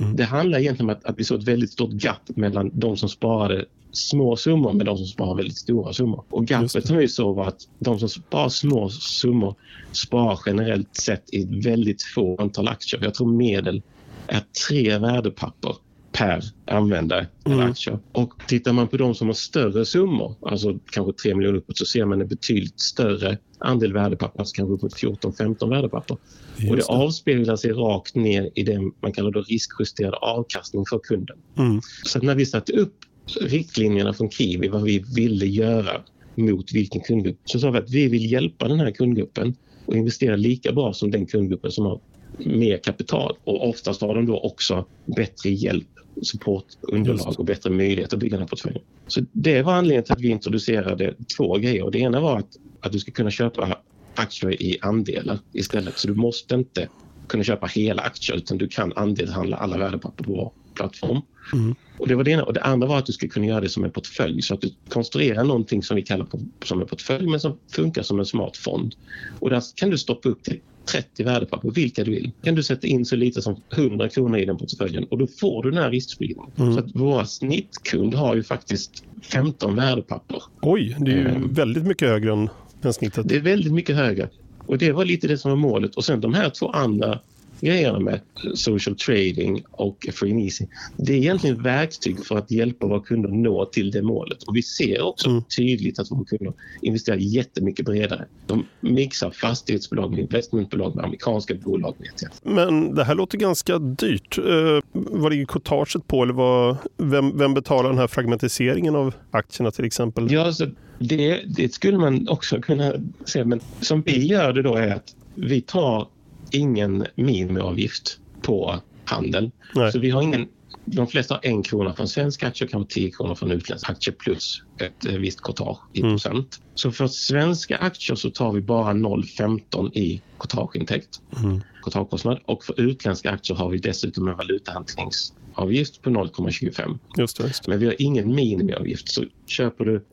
Mm. 0.00 0.16
Det 0.16 0.24
handlar 0.24 0.58
egentligen 0.58 0.90
om 0.90 0.96
att, 0.96 1.04
att 1.04 1.18
vi 1.18 1.24
såg 1.24 1.38
ett 1.40 1.48
väldigt 1.48 1.72
stort 1.72 1.92
gap 1.92 2.36
mellan 2.36 2.70
de 2.74 2.96
som 2.96 3.08
sparade 3.08 3.64
små 3.92 4.36
summor 4.36 4.72
med 4.72 4.86
de 4.86 4.96
som 4.96 5.06
sparar 5.06 5.34
väldigt 5.34 5.56
stora 5.56 5.92
summor. 5.92 6.24
Och 6.28 6.46
gapet 6.46 6.86
som 6.86 6.96
vi 6.96 7.08
såg 7.08 7.36
var 7.36 7.46
att 7.46 7.68
de 7.78 7.98
som 7.98 8.08
sparar 8.08 8.48
små 8.48 8.88
summor 8.88 9.54
sparar 9.92 10.38
generellt 10.46 10.96
sett 10.96 11.34
i 11.34 11.44
väldigt 11.44 12.02
få 12.02 12.36
antal 12.40 12.68
aktier. 12.68 13.00
Jag 13.04 13.14
tror 13.14 13.32
medel 13.32 13.82
är 14.26 14.42
tre 14.68 14.98
värdepapper 14.98 15.76
per 16.12 16.44
användare 16.66 17.26
eller 17.44 17.54
mm. 17.54 17.70
aktier. 17.70 17.98
Och 18.12 18.32
tittar 18.48 18.72
man 18.72 18.88
på 18.88 18.96
de 18.96 19.14
som 19.14 19.26
har 19.26 19.34
större 19.34 19.84
summor, 19.84 20.34
alltså 20.40 20.78
kanske 20.92 21.12
3 21.12 21.34
miljoner 21.34 21.58
uppåt, 21.58 21.78
så 21.78 21.84
ser 21.84 22.04
man 22.04 22.20
en 22.20 22.28
betydligt 22.28 22.80
större 22.80 23.38
andel 23.58 23.92
värdepapper, 23.92 24.40
alltså 24.40 24.54
kanske 24.54 24.74
uppåt 24.74 24.94
14-15 24.94 25.70
värdepapper. 25.70 26.16
Just 26.56 26.70
och 26.70 26.76
det 26.76 26.84
avspeglar 27.04 27.56
sig 27.56 27.72
rakt 27.72 28.14
ner 28.14 28.50
i 28.54 28.62
det 28.62 28.80
man 29.02 29.12
kallar 29.12 29.30
då 29.30 29.42
riskjusterad 29.42 30.14
avkastning 30.14 30.84
för 30.90 30.98
kunden. 30.98 31.36
Mm. 31.58 31.80
Så 32.04 32.18
när 32.18 32.34
vi 32.34 32.46
satte 32.46 32.72
upp 32.72 32.94
riktlinjerna 33.40 34.12
från 34.12 34.30
Kiwi, 34.30 34.68
vad 34.68 34.82
vi 34.82 35.04
ville 35.16 35.46
göra 35.46 36.02
mot 36.34 36.72
vilken 36.72 37.00
kundgrupp, 37.00 37.38
så 37.44 37.58
sa 37.58 37.70
vi 37.70 37.78
att 37.78 37.90
vi 37.90 38.08
vill 38.08 38.32
hjälpa 38.32 38.68
den 38.68 38.80
här 38.80 38.90
kundgruppen 38.90 39.56
och 39.86 39.96
investera 39.96 40.36
lika 40.36 40.72
bra 40.72 40.92
som 40.92 41.10
den 41.10 41.26
kundgruppen 41.26 41.70
som 41.70 41.86
har 41.86 42.00
mer 42.38 42.78
kapital 42.78 43.36
och 43.44 43.68
oftast 43.68 44.00
har 44.00 44.14
de 44.14 44.26
då 44.26 44.40
också 44.40 44.86
bättre 45.16 45.50
hjälp 45.50 45.88
supportunderlag 46.22 47.38
och 47.38 47.44
bättre 47.44 47.70
möjlighet 47.70 48.12
att 48.12 48.18
bygga 48.18 48.36
den 48.36 48.42
här 48.42 48.48
portföljen. 48.48 48.82
Så 49.06 49.20
det 49.32 49.62
var 49.62 49.72
anledningen 49.72 50.04
till 50.04 50.12
att 50.12 50.20
vi 50.20 50.28
introducerade 50.28 51.14
två 51.36 51.58
grejer. 51.58 51.90
Det 51.90 51.98
ena 51.98 52.20
var 52.20 52.38
att, 52.38 52.56
att 52.80 52.92
du 52.92 52.98
ska 52.98 53.12
kunna 53.12 53.30
köpa 53.30 53.78
aktier 54.14 54.62
i 54.62 54.78
andelar 54.80 55.38
istället. 55.52 55.98
Så 55.98 56.08
du 56.08 56.14
måste 56.14 56.54
inte 56.54 56.88
kunna 57.26 57.44
köpa 57.44 57.66
hela 57.66 58.02
aktier 58.02 58.36
utan 58.36 58.58
du 58.58 58.68
kan 58.68 58.92
andelshandla 58.96 59.56
alla 59.56 59.78
värdepapper 59.78 60.24
på 60.24 60.32
vår 60.32 60.52
plattform. 60.74 61.20
Mm. 61.52 61.74
Och 61.98 62.08
det 62.08 62.14
var 62.14 62.24
det 62.24 62.30
ena. 62.30 62.44
Och 62.44 62.52
det 62.52 62.62
andra 62.62 62.88
var 62.88 62.98
att 62.98 63.06
du 63.06 63.12
ska 63.12 63.28
kunna 63.28 63.46
göra 63.46 63.60
det 63.60 63.68
som 63.68 63.84
en 63.84 63.90
portfölj 63.90 64.42
så 64.42 64.54
att 64.54 64.60
du 64.60 64.74
konstruerar 64.88 65.44
någonting 65.44 65.82
som 65.82 65.96
vi 65.96 66.02
kallar 66.02 66.26
som 66.64 66.80
en 66.80 66.86
portfölj 66.86 67.26
men 67.26 67.40
som 67.40 67.58
funkar 67.72 68.02
som 68.02 68.18
en 68.18 68.26
smart 68.26 68.56
fond. 68.56 68.94
Och 69.40 69.50
där 69.50 69.62
kan 69.74 69.90
du 69.90 69.98
stoppa 69.98 70.28
upp 70.28 70.42
till 70.42 70.60
30 70.86 71.24
värdepapper, 71.24 71.70
vilka 71.70 72.04
du 72.04 72.10
vill. 72.10 72.30
kan 72.42 72.54
du 72.54 72.62
sätta 72.62 72.86
in 72.86 73.04
så 73.04 73.16
lite 73.16 73.42
som 73.42 73.56
100 73.76 74.08
kronor 74.08 74.38
i 74.38 74.44
den 74.44 74.58
portföljen 74.58 75.04
och 75.04 75.18
då 75.18 75.26
får 75.26 75.62
du 75.62 75.70
den 75.70 75.82
här 75.82 75.90
riskspridningen. 75.90 76.50
Mm. 76.58 76.74
Så 76.74 76.80
att 76.80 76.90
vår 76.94 77.24
snittkund 77.24 78.14
har 78.14 78.34
ju 78.34 78.42
faktiskt 78.42 79.04
15 79.22 79.76
värdepapper. 79.76 80.42
Oj, 80.62 80.96
det 80.98 81.10
är 81.10 81.16
ju 81.16 81.28
mm. 81.28 81.54
väldigt 81.54 81.84
mycket 81.84 82.08
högre 82.08 82.32
än, 82.32 82.48
än 82.82 82.92
snittet. 82.92 83.28
Det 83.28 83.36
är 83.36 83.40
väldigt 83.40 83.72
mycket 83.72 83.96
högre. 83.96 84.28
Och 84.66 84.78
det 84.78 84.92
var 84.92 85.04
lite 85.04 85.28
det 85.28 85.38
som 85.38 85.50
var 85.50 85.58
målet. 85.58 85.94
Och 85.94 86.04
sen 86.04 86.20
de 86.20 86.34
här 86.34 86.50
två 86.50 86.70
andra 86.70 87.18
grejerna 87.62 87.98
med 87.98 88.20
social 88.54 88.96
trading 88.96 89.64
och 89.70 90.08
free 90.12 90.44
easy. 90.44 90.66
Det 90.96 91.12
är 91.12 91.16
egentligen 91.16 91.62
verktyg 91.62 92.26
för 92.26 92.38
att 92.38 92.50
hjälpa 92.50 92.86
våra 92.86 93.00
kunder 93.00 93.28
nå 93.28 93.64
till 93.64 93.90
det 93.90 94.02
målet. 94.02 94.42
Och 94.42 94.56
vi 94.56 94.62
ser 94.62 95.02
också 95.02 95.28
mm. 95.28 95.42
tydligt 95.56 95.98
att 95.98 96.10
våra 96.10 96.24
kunder 96.24 96.52
investerar 96.82 97.16
jättemycket 97.16 97.86
bredare. 97.86 98.26
De 98.46 98.66
mixar 98.80 99.30
fastighetsbolag 99.30 100.10
med 100.10 100.20
investmentbolag 100.20 100.96
med 100.96 101.04
amerikanska 101.04 101.54
bolag. 101.54 101.94
Vet 101.98 102.22
jag. 102.22 102.54
Men 102.54 102.94
det 102.94 103.04
här 103.04 103.14
låter 103.14 103.38
ganska 103.38 103.78
dyrt. 103.78 104.38
Eh, 104.38 104.44
vad 104.92 105.32
ligger 105.32 105.46
courtaget 105.46 106.06
på? 106.06 106.22
Eller 106.22 106.34
vad, 106.34 106.76
vem, 106.96 107.38
vem 107.38 107.54
betalar 107.54 107.90
den 107.90 107.98
här 107.98 108.06
fragmentiseringen 108.06 108.96
av 108.96 109.14
aktierna 109.30 109.70
till 109.70 109.84
exempel? 109.84 110.32
Ja, 110.32 110.52
så 110.52 110.66
det, 110.98 111.40
det 111.56 111.74
skulle 111.74 111.98
man 111.98 112.28
också 112.28 112.60
kunna 112.60 112.92
se. 113.24 113.44
Men 113.44 113.60
som 113.80 114.02
vi 114.02 114.26
gör 114.26 114.52
det 114.52 114.62
då 114.62 114.74
är 114.74 114.94
att 114.94 115.14
vi 115.34 115.60
tar 115.60 116.08
ingen 116.52 117.06
minimiavgift 117.14 118.18
på 118.42 118.80
handel. 119.04 119.50
Nej. 119.74 119.92
Så 119.92 119.98
vi 119.98 120.10
har 120.10 120.22
ingen 120.22 120.48
de 120.84 121.06
flesta 121.06 121.34
har 121.34 121.40
en 121.46 121.62
krona 121.62 121.94
från 121.94 122.08
svenska 122.08 122.48
aktier, 122.48 122.68
kanske 122.68 122.94
10 122.94 123.10
kronor 123.10 123.34
från 123.34 123.50
utländska 123.50 123.92
aktier 123.92 124.14
plus 124.14 124.62
ett 124.78 125.06
eh, 125.06 125.12
visst 125.12 125.40
courtage 125.40 125.78
i 125.92 126.00
mm. 126.00 126.12
procent. 126.12 126.60
Så 126.74 126.92
för 126.92 127.06
svenska 127.06 127.76
aktier 127.76 128.16
så 128.16 128.30
tar 128.30 128.52
vi 128.52 128.60
bara 128.60 128.92
0,15 128.92 129.92
i 129.92 130.22
courtageintäkt, 130.38 131.20
mm. 131.42 131.60
courtagekostnad. 131.82 132.40
Och 132.44 132.64
för 132.64 132.80
utländska 132.80 133.30
aktier 133.30 133.56
har 133.56 133.68
vi 133.68 133.78
dessutom 133.78 134.28
en 134.28 134.36
valutahandlingsavgift 134.36 136.02
på 136.02 136.10
0,25. 136.10 136.98
Just 137.18 137.40
just. 137.40 137.66
Men 137.66 137.78
vi 137.78 137.86
har 137.86 137.94
ingen 137.98 138.34
minimiavgift. 138.34 139.08
Så 139.08 139.24
köper 139.46 139.84
du 139.84 140.04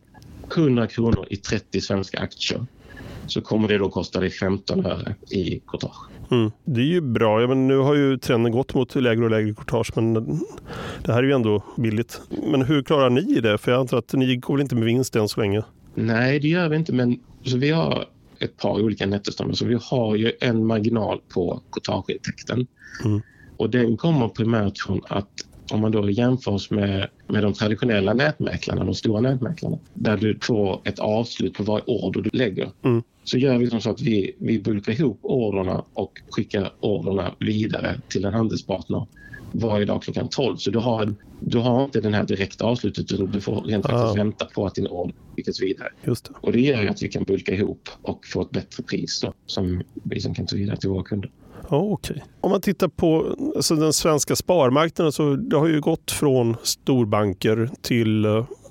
100 0.56 0.88
kronor 0.88 1.28
i 1.30 1.38
30 1.38 1.82
svenska 1.82 2.20
aktier 2.20 2.66
så 3.30 3.42
kommer 3.42 3.68
det 3.68 3.78
då 3.78 3.90
kosta 3.90 4.20
dig 4.20 4.30
15 4.30 4.86
öre 4.86 5.16
i 5.32 5.60
courtage. 5.68 6.10
Mm. 6.32 6.52
Det 6.66 6.82
är 6.82 6.86
ju 6.86 7.02
bra. 7.02 7.42
Ja, 7.42 7.48
men 7.48 7.68
nu 7.68 7.78
har 7.78 7.96
ju 7.96 8.18
trenden 8.18 8.52
gått 8.52 8.74
mot 8.74 8.96
lägre 8.96 9.24
och 9.24 9.32
lägre 9.32 9.54
courtage 9.54 9.92
men 9.96 10.14
det 11.04 11.14
här 11.14 11.18
är 11.18 11.24
ju 11.24 11.32
ändå 11.32 11.64
billigt. 11.78 12.22
Men 12.52 12.62
hur 12.62 12.84
klarar 12.84 13.10
ni 13.10 13.40
det? 13.40 13.58
För 13.58 13.72
jag 13.72 13.80
antar 13.80 13.98
att 13.98 14.14
ni 14.14 14.36
går 14.36 14.54
väl 14.54 14.62
inte 14.62 14.76
med 14.76 14.86
vinst 14.86 15.16
än 15.16 15.28
så 15.28 15.42
länge? 15.42 15.64
Nej, 15.96 16.40
det 16.40 16.48
gör 16.48 16.70
vi 16.70 16.76
inte. 16.76 16.94
Men 16.94 17.20
så 17.44 17.58
vi 17.58 17.70
har 17.70 18.06
ett 18.40 18.58
par 18.58 18.82
olika 18.82 19.06
nettoströmmar. 19.06 19.54
Så 19.54 19.66
vi 19.66 19.78
har 19.82 20.16
ju 20.16 20.32
en 20.42 20.66
marginal 20.66 21.22
på 21.34 21.62
courtageintäkten. 21.72 22.68
Mm. 23.06 23.22
Och 23.58 23.70
den 23.70 23.98
kommer 23.98 24.28
primärt 24.28 24.78
från 24.78 25.02
att 25.08 25.30
om 25.72 25.82
man 25.82 25.92
då 25.92 26.10
jämför 26.10 26.52
oss 26.52 26.72
med, 26.72 27.10
med 27.28 27.44
de 27.44 27.54
traditionella 27.54 28.14
nätmäklarna, 28.14 28.84
de 28.84 28.96
stora 28.96 29.22
nätmäklarna, 29.22 29.78
där 29.94 30.18
du 30.18 30.40
får 30.42 30.82
ett 30.84 31.00
avslut 31.00 31.54
på 31.54 31.64
varje 31.64 31.84
order 31.86 32.22
du 32.22 32.30
lägger. 32.34 32.72
Mm. 32.84 33.04
Så 33.24 33.38
gör 33.38 33.58
vi 33.58 33.70
som 33.70 33.82
så 33.82 33.90
att 33.90 34.02
vi, 34.02 34.36
vi 34.38 34.60
bulkar 34.60 34.94
ihop 34.94 35.20
orderna 35.22 35.84
och 35.94 36.22
skickar 36.30 36.74
orderna 36.80 37.36
vidare 37.40 38.02
till 38.08 38.26
en 38.26 38.34
handelspartner 38.34 39.08
varje 39.52 39.86
dag 39.86 40.04
klockan 40.04 40.28
12. 40.30 40.58
Så 40.58 40.72
du 40.72 40.80
har, 40.80 41.16
du 41.40 41.58
har 41.58 41.84
inte 41.84 42.02
den 42.02 42.14
här 42.14 42.24
direkta 42.24 42.66
avslutet 42.66 43.12
utan 43.12 43.32
du 43.32 43.42
får 43.42 43.62
rent 43.62 43.86
faktiskt 43.86 44.04
ah. 44.04 44.14
vänta 44.14 44.46
på 44.46 44.66
att 44.66 44.76
din 44.76 44.88
order 44.88 45.16
skickas 45.36 45.62
vidare. 45.62 45.90
Just 46.04 46.26
det. 46.26 46.32
Och 46.42 46.52
det 46.52 46.62
gör 46.62 46.88
att 46.88 47.04
vi 47.04 47.08
kan 47.08 47.24
bulka 47.24 47.54
ihop 47.54 47.90
och 48.02 48.26
få 48.26 48.42
ett 48.42 48.52
bättre 48.52 48.84
pris 48.84 49.22
då, 49.22 49.34
som 49.46 49.82
vi 49.94 50.22
sen 50.22 50.34
kan 50.34 50.46
ta 50.46 50.56
vidare 50.56 50.78
till 50.78 50.90
våra 50.90 51.04
kunder. 51.04 51.32
Ja, 51.70 51.78
okay. 51.78 52.18
Om 52.42 52.52
man 52.52 52.62
tittar 52.62 52.88
på 52.88 53.36
alltså 53.56 53.76
den 53.76 53.94
svenska 53.94 54.36
sparmarknaden 54.36 55.12
så 55.12 55.36
det 55.36 55.58
har 55.58 55.68
ju 55.68 55.82
gått 55.82 56.12
från 56.12 56.56
storbanker 56.64 57.70
till 57.82 58.24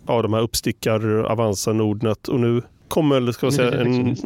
ja, 0.06 0.22
de 0.22 0.32
här 0.32 0.40
uppstickar, 0.40 1.24
Avanza, 1.24 1.72
Nordnet 1.72 2.28
och 2.28 2.40
nu 2.40 2.62
kommer 2.88 3.32
ska 3.32 3.50
säga, 3.50 3.80
en, 3.80 4.16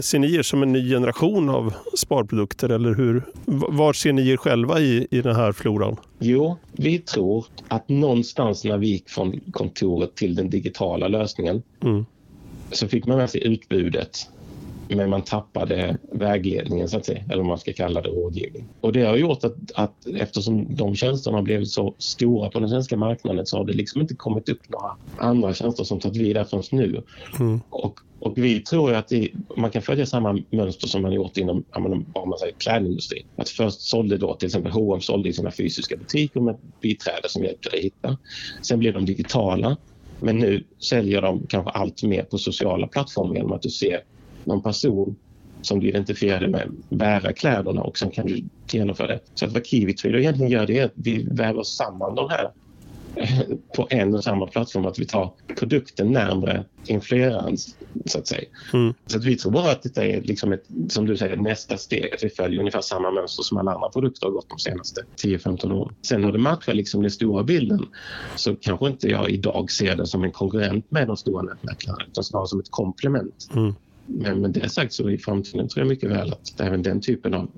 ser 0.00 0.18
ni 0.18 0.34
er 0.34 0.42
som 0.42 0.62
en 0.62 0.72
ny 0.72 0.90
generation 0.90 1.48
av 1.48 1.74
sparprodukter 1.96 2.68
eller 2.68 2.94
hur? 2.94 3.22
Var 3.46 3.92
ser 3.92 4.12
ni 4.12 4.28
er 4.28 4.36
själva 4.36 4.80
i, 4.80 5.06
i 5.10 5.20
den 5.22 5.36
här 5.36 5.52
floran? 5.52 5.96
Jo, 6.18 6.56
vi 6.72 6.98
tror 6.98 7.46
att 7.68 7.88
någonstans 7.88 8.64
när 8.64 8.78
vi 8.78 8.86
gick 8.86 9.08
från 9.08 9.40
kontoret 9.50 10.14
till 10.14 10.34
den 10.34 10.50
digitala 10.50 11.08
lösningen 11.08 11.62
mm. 11.82 12.06
så 12.72 12.88
fick 12.88 13.06
man 13.06 13.16
med 13.16 13.30
sig 13.30 13.46
utbudet 13.46 14.28
men 14.88 15.10
man 15.10 15.22
tappade 15.22 15.98
vägledningen, 16.12 16.88
så 16.88 16.96
att 16.96 17.06
säga, 17.06 17.22
eller 17.24 17.36
vad 17.36 17.46
man 17.46 17.58
ska 17.58 17.72
kalla 17.72 18.02
det, 18.02 18.08
rådgivning. 18.08 18.68
Och 18.80 18.92
det 18.92 19.02
har 19.02 19.16
gjort 19.16 19.44
att, 19.44 19.54
att 19.74 20.06
eftersom 20.06 20.76
de 20.76 20.94
tjänsterna 20.94 21.36
har 21.36 21.42
blivit 21.42 21.70
så 21.70 21.94
stora 21.98 22.50
på 22.50 22.60
den 22.60 22.68
svenska 22.68 22.96
marknaden 22.96 23.46
så 23.46 23.56
har 23.56 23.64
det 23.64 23.72
liksom 23.72 24.00
inte 24.00 24.14
kommit 24.14 24.48
upp 24.48 24.68
några 24.68 24.90
andra 25.30 25.54
tjänster 25.54 25.84
som 25.84 26.00
tagit 26.00 26.16
vid 26.16 26.36
där 26.36 26.44
förrän 26.44 26.62
nu. 26.72 27.02
Mm. 27.38 27.60
Och, 27.70 28.00
och 28.18 28.38
vi 28.38 28.60
tror 28.60 28.94
att 28.94 29.08
det, 29.08 29.30
man 29.56 29.70
kan 29.70 29.82
följa 29.82 30.06
samma 30.06 30.38
mönster 30.50 30.88
som 30.88 31.02
man 31.02 31.12
gjort 31.12 31.36
inom 31.36 31.64
om 32.12 32.28
man 32.28 32.38
säger, 32.38 32.54
klädindustrin. 32.58 33.22
Att 33.36 33.48
först 33.48 33.80
sålde 33.80 34.18
då 34.18 34.34
till 34.34 34.46
exempel 34.46 34.72
H&M 34.72 35.00
sålde 35.00 35.28
i 35.28 35.32
sina 35.32 35.50
fysiska 35.50 35.96
butiker 35.96 36.40
med 36.40 36.56
biträde 36.80 37.28
som 37.28 37.44
hjälpte 37.44 37.70
dig 37.70 37.82
hitta. 37.82 38.18
Sen 38.62 38.78
blev 38.78 38.94
de 38.94 39.04
digitala 39.04 39.76
men 40.20 40.38
nu 40.38 40.64
säljer 40.78 41.22
de 41.22 41.46
kanske 41.48 41.70
allt 41.70 42.02
mer 42.02 42.22
på 42.22 42.38
sociala 42.38 42.86
plattformar 42.86 43.34
genom 43.34 43.52
att 43.52 43.62
du 43.62 43.70
ser 43.70 44.00
någon 44.46 44.62
person 44.62 45.16
som 45.62 45.80
du 45.80 45.88
identifierade 45.88 46.48
med 46.48 46.70
bära 46.88 47.32
kläderna 47.32 47.82
och 47.82 47.98
sen 47.98 48.10
kan 48.10 48.26
du 48.26 48.44
genomföra 48.70 49.06
det. 49.06 49.20
Så 49.34 49.44
att 49.44 49.52
vad 49.52 49.66
Kiwi 49.66 49.94
Trader 49.94 50.18
egentligen 50.18 50.52
gör 50.52 50.66
det 50.66 50.78
är 50.78 50.84
att 50.84 50.92
vi 50.94 51.28
väver 51.30 51.62
samman 51.62 52.14
de 52.14 52.30
här 52.30 52.50
på 53.76 53.86
en 53.90 54.14
och 54.14 54.24
samma 54.24 54.46
plattform, 54.46 54.86
att 54.86 54.98
vi 54.98 55.06
tar 55.06 55.32
produkten 55.58 56.12
närmre 56.12 56.64
influeraren 56.86 57.56
så 58.06 58.18
att 58.18 58.26
säga. 58.26 58.48
Mm. 58.72 58.94
Så 59.06 59.18
att 59.18 59.24
vi 59.24 59.36
tror 59.36 59.52
bara 59.52 59.70
att 59.70 59.82
detta 59.82 60.04
är 60.04 60.20
liksom 60.20 60.52
ett, 60.52 60.64
som 60.88 61.06
du 61.06 61.16
säger, 61.16 61.36
nästa 61.36 61.76
steg, 61.76 62.14
att 62.14 62.24
vi 62.24 62.28
följer 62.28 62.60
ungefär 62.60 62.80
samma 62.80 63.10
mönster 63.10 63.42
som 63.42 63.58
alla 63.58 63.74
andra 63.74 63.88
produkter 63.88 64.26
har 64.26 64.32
gått 64.32 64.48
de 64.48 64.58
senaste 64.58 65.02
10-15 65.16 65.72
åren. 65.72 65.94
Sen 66.02 66.24
hur 66.24 66.32
det 66.32 66.38
matchar 66.38 66.74
liksom 66.74 67.02
den 67.02 67.10
stora 67.10 67.42
bilden 67.42 67.86
så 68.36 68.56
kanske 68.56 68.86
inte 68.86 69.08
jag 69.08 69.30
idag 69.30 69.70
ser 69.70 69.96
det 69.96 70.06
som 70.06 70.24
en 70.24 70.32
konkurrent 70.32 70.90
med 70.90 71.06
de 71.06 71.16
stora 71.16 71.42
nätmäklarna 71.42 72.04
utan 72.08 72.24
snarare 72.24 72.46
som 72.46 72.60
ett 72.60 72.70
komplement. 72.70 73.48
Mm. 73.54 73.74
Men 74.06 74.40
med 74.40 74.50
det 74.50 74.68
sagt 74.68 74.92
så 74.92 75.10
i 75.10 75.18
framtiden 75.18 75.68
tror 75.68 75.84
jag 75.84 75.88
mycket 75.88 76.10
väl 76.10 76.32
att 76.32 76.60
även 76.60 76.82
den 76.82 77.00
typen 77.00 77.34
av 77.34 77.50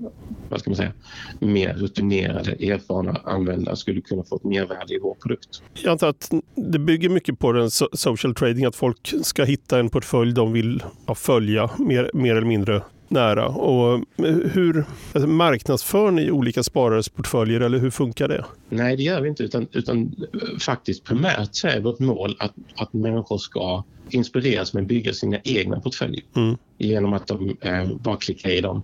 vad 0.49 0.59
ska 0.59 0.69
man 0.69 0.77
säga, 0.77 0.93
mer 1.39 1.73
rutinerade, 1.73 2.51
erfarna 2.51 3.21
användare 3.23 3.75
skulle 3.75 4.01
kunna 4.01 4.23
få 4.23 4.35
ett 4.35 4.43
mervärde 4.43 4.93
i 4.95 4.99
vår 4.99 5.15
produkt. 5.15 5.61
Jag 5.83 5.91
antar 5.91 6.07
att 6.07 6.31
det 6.55 6.79
bygger 6.79 7.09
mycket 7.09 7.39
på 7.39 7.51
den 7.51 7.71
social 7.93 8.35
trading, 8.35 8.65
att 8.65 8.75
folk 8.75 9.13
ska 9.23 9.43
hitta 9.43 9.79
en 9.79 9.89
portfölj 9.89 10.33
de 10.33 10.53
vill 10.53 10.83
följa 11.15 11.69
mer, 11.77 12.11
mer 12.13 12.35
eller 12.35 12.47
mindre 12.47 12.81
nära. 13.11 13.47
Och 13.47 14.05
hur 14.51 14.85
alltså, 15.13 15.27
marknadsför 15.27 16.11
ni 16.11 16.31
olika 16.31 16.63
sparares 16.63 17.09
portföljer 17.09 17.61
eller 17.61 17.77
hur 17.77 17.89
funkar 17.89 18.27
det? 18.27 18.45
Nej, 18.69 18.97
det 18.97 19.03
gör 19.03 19.21
vi 19.21 19.29
inte 19.29 19.43
utan, 19.43 19.67
utan 19.71 20.15
faktiskt 20.59 21.03
primärt 21.03 21.55
så 21.55 21.67
är 21.67 21.79
vårt 21.79 21.99
mål 21.99 22.35
att, 22.39 22.53
att 22.75 22.93
människor 22.93 23.37
ska 23.37 23.83
inspireras 24.09 24.73
med 24.73 24.81
att 24.81 24.87
bygga 24.87 25.13
sina 25.13 25.39
egna 25.43 25.79
portföljer 25.79 26.23
mm. 26.35 26.57
genom 26.77 27.13
att 27.13 27.27
de 27.27 27.57
eh, 27.61 27.95
bara 27.97 28.17
klickar 28.17 28.49
i 28.49 28.61
dem. 28.61 28.81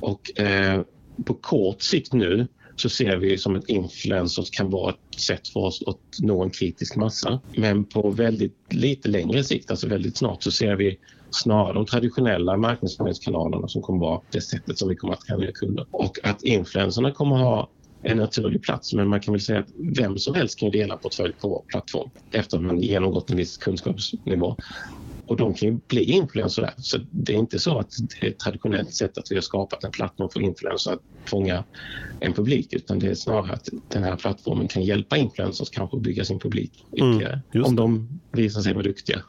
Och 0.00 0.40
eh, 0.40 0.82
på 1.24 1.34
kort 1.34 1.82
sikt 1.82 2.12
nu 2.12 2.46
så 2.76 2.88
ser 2.88 3.16
vi 3.16 3.38
som 3.38 3.56
att 3.56 3.68
influencers 3.68 4.50
kan 4.50 4.70
vara 4.70 4.90
ett 4.90 5.20
sätt 5.20 5.48
för 5.48 5.60
oss 5.60 5.82
att 5.86 6.18
nå 6.22 6.42
en 6.42 6.50
kritisk 6.50 6.96
massa. 6.96 7.40
Men 7.56 7.84
på 7.84 8.10
väldigt 8.10 8.56
lite 8.68 9.08
längre 9.08 9.44
sikt, 9.44 9.70
alltså 9.70 9.88
väldigt 9.88 10.16
snart, 10.16 10.42
så 10.42 10.50
ser 10.50 10.76
vi 10.76 10.98
snarare 11.34 11.72
de 11.74 11.86
traditionella 11.86 12.56
marknadsföringskanalerna 12.56 13.68
som 13.68 13.82
kommer 13.82 14.00
vara 14.00 14.20
det 14.32 14.40
sättet 14.40 14.78
som 14.78 14.88
vi 14.88 14.96
kommer 14.96 15.12
att 15.14 15.20
attrahera 15.20 15.52
kunder. 15.52 15.86
Och 15.90 16.18
att 16.22 16.42
influencerna 16.42 17.12
kommer 17.12 17.36
ha 17.36 17.70
en 18.02 18.16
naturlig 18.16 18.62
plats. 18.62 18.92
Men 18.92 19.08
man 19.08 19.20
kan 19.20 19.34
väl 19.34 19.40
säga 19.40 19.58
att 19.58 19.68
vem 19.98 20.18
som 20.18 20.34
helst 20.34 20.58
kan 20.58 20.70
dela 20.70 20.96
portfölj 20.96 21.32
på 21.32 21.48
vår 21.48 21.64
plattform 21.68 22.10
efter 22.34 22.56
att 22.56 22.62
man 22.62 22.80
genomgått 22.80 23.30
en 23.30 23.36
viss 23.36 23.56
kunskapsnivå. 23.56 24.56
Och 25.26 25.36
de 25.36 25.54
kan 25.54 25.68
ju 25.68 25.78
bli 25.88 26.02
influencers 26.02 26.64
där. 26.64 26.74
Så 26.76 26.98
det 27.10 27.34
är 27.34 27.36
inte 27.36 27.58
så 27.58 27.78
att 27.78 27.90
det 28.20 28.26
är 28.26 28.30
ett 28.30 28.38
traditionellt 28.38 28.94
sätt 28.94 29.18
att 29.18 29.30
vi 29.30 29.34
har 29.34 29.42
skapat 29.42 29.84
en 29.84 29.90
plattform 29.90 30.28
för 30.28 30.40
influencers 30.40 30.92
att 30.92 31.00
fånga 31.24 31.64
en 32.20 32.32
publik 32.32 32.72
utan 32.72 32.98
det 32.98 33.06
är 33.06 33.14
snarare 33.14 33.52
att 33.52 33.68
den 33.88 34.02
här 34.02 34.16
plattformen 34.16 34.68
kan 34.68 34.82
hjälpa 34.82 35.16
influencers 35.16 35.70
kanske 35.70 35.96
att 35.96 36.02
bygga 36.02 36.24
sin 36.24 36.38
publik 36.38 36.84
ytterligare. 36.92 37.40
Mm, 37.54 37.66
om 37.66 37.76
de 37.76 38.20
visar 38.32 38.60
sig 38.60 38.72
vara 38.72 38.82
duktiga. 38.82 39.22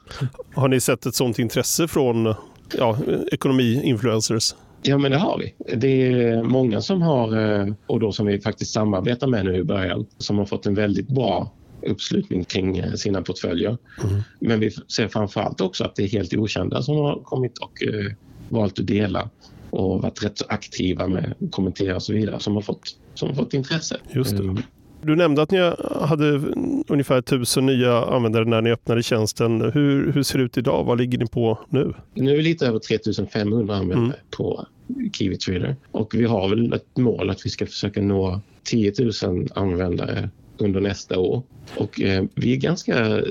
Har 0.54 0.68
ni 0.68 0.80
sett 0.80 1.06
ett 1.06 1.16
sådant 1.16 1.40
intresse 1.40 1.88
från 1.88 2.36
ja, 2.78 2.98
ekonomi-influencers? 3.32 4.56
Ja, 4.82 4.98
men 4.98 5.12
det 5.12 5.18
har 5.18 5.38
vi. 5.40 5.75
Det 5.75 5.88
är 6.14 6.44
många 6.44 6.82
som 6.82 7.02
har, 7.02 7.38
eh, 7.38 7.74
och 7.88 8.00
då 8.00 8.12
som 8.12 8.25
vi 8.25 8.42
faktiskt 8.42 8.74
samarbetar 8.74 9.28
med 9.28 9.46
nu 9.46 9.56
i 9.56 9.64
början, 9.64 10.06
som 10.18 10.38
har 10.38 10.46
fått 10.46 10.66
en 10.66 10.75
väldigt 10.75 11.08
bra 11.08 11.52
uppslutning 11.86 12.44
kring 12.44 12.77
eh, 12.77 12.94
sina 12.94 13.22
portföljer. 13.22 13.77
Mm. 14.04 14.22
Men 14.39 14.60
vi 14.60 14.72
ser 14.72 15.08
framför 15.08 15.42
allt 15.42 15.62
också 15.62 15.84
att 15.84 15.96
det 15.96 16.04
är 16.04 16.08
helt 16.08 16.34
okända 16.34 16.82
som 16.82 16.98
har 16.98 17.24
kommit 17.24 17.58
och 17.58 17.84
eh, 17.84 18.12
valt 18.50 18.80
att 18.80 18.88
dela 18.88 19.30
och 19.70 20.01
varit 20.01 20.24
rätt 20.24 20.42
aktiva 20.48 21.08
med 21.08 21.34
kommentera 21.51 21.96
och 21.96 22.04
så 22.04 22.13
vidare 22.13 22.39
som 22.39 22.56
har 22.56 22.62
fått, 22.62 22.98
som 23.13 23.30
har 23.30 23.36
fått 23.36 23.54
intresse. 23.54 23.98
Just 24.13 24.38
det. 24.38 24.44
Mm. 24.44 24.58
Du 25.01 25.15
nämnde 25.15 25.42
att 25.42 25.51
ni 25.51 25.72
hade 26.01 26.42
ungefär 26.88 27.22
tusen 27.22 27.65
nya 27.65 28.06
användare 28.06 28.46
när 28.46 28.62
ni 28.62 28.72
öppnade 28.72 29.04
tjänsten. 29.04 29.62
Hur, 29.62 30.12
hur 30.12 30.24
ser 30.24 30.38
det 30.38 30.46
ut 30.46 30.58
idag? 30.58 30.84
Vad 30.84 30.98
ligger 30.98 31.18
ni 31.18 31.27
på 31.27 31.60
nu? 31.70 31.94
Nu 32.13 32.32
är 32.32 32.36
vi 32.36 32.42
lite 32.42 32.68
över 32.68 32.80
3500 32.80 33.75
användare 33.75 34.06
mm. 34.06 34.18
på 34.30 34.68
Kiwi 35.13 35.38
Trader 35.38 35.75
och 35.92 36.15
vi 36.15 36.25
har 36.25 36.50
väl 36.50 36.74
ett 36.74 36.98
mål 36.98 37.30
att 37.30 37.46
vi 37.46 37.50
ska 37.50 37.65
försöka 37.65 38.01
nå 38.01 38.42
10 38.63 38.94
000 39.24 39.48
användare 39.56 40.30
under 40.58 40.82
nästa 40.82 41.20
år. 41.20 41.44
Och 41.78 42.02
eh, 42.02 42.24
vi 42.36 42.54
är 42.54 42.58
ganska 42.58 43.22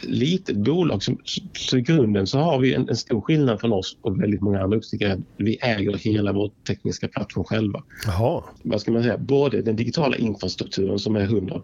litet 0.00 0.56
bolag. 0.56 1.02
Så, 1.02 1.16
så 1.52 1.78
i 1.78 1.80
grunden 1.80 2.26
så 2.26 2.38
har 2.38 2.58
vi 2.58 2.74
en, 2.74 2.88
en, 2.88 2.96
stor 2.96 3.20
skillnad 3.20 3.60
från 3.60 3.72
oss 3.72 3.96
och 4.00 4.22
väldigt 4.22 4.40
många 4.40 4.62
andra 4.62 4.76
uppstickare. 4.76 5.20
Vi 5.36 5.58
äger 5.60 5.96
hela 5.96 6.32
vår 6.32 6.50
tekniska 6.66 7.08
plattform 7.08 7.44
själva. 7.44 7.82
Jaha. 8.06 8.42
Vad 8.62 8.80
ska 8.80 8.92
man 8.92 9.02
säga? 9.02 9.18
Både 9.18 9.62
den 9.62 9.76
digitala 9.76 10.16
infrastrukturen 10.16 10.98
som 10.98 11.16
är 11.16 11.20
100 11.20 11.60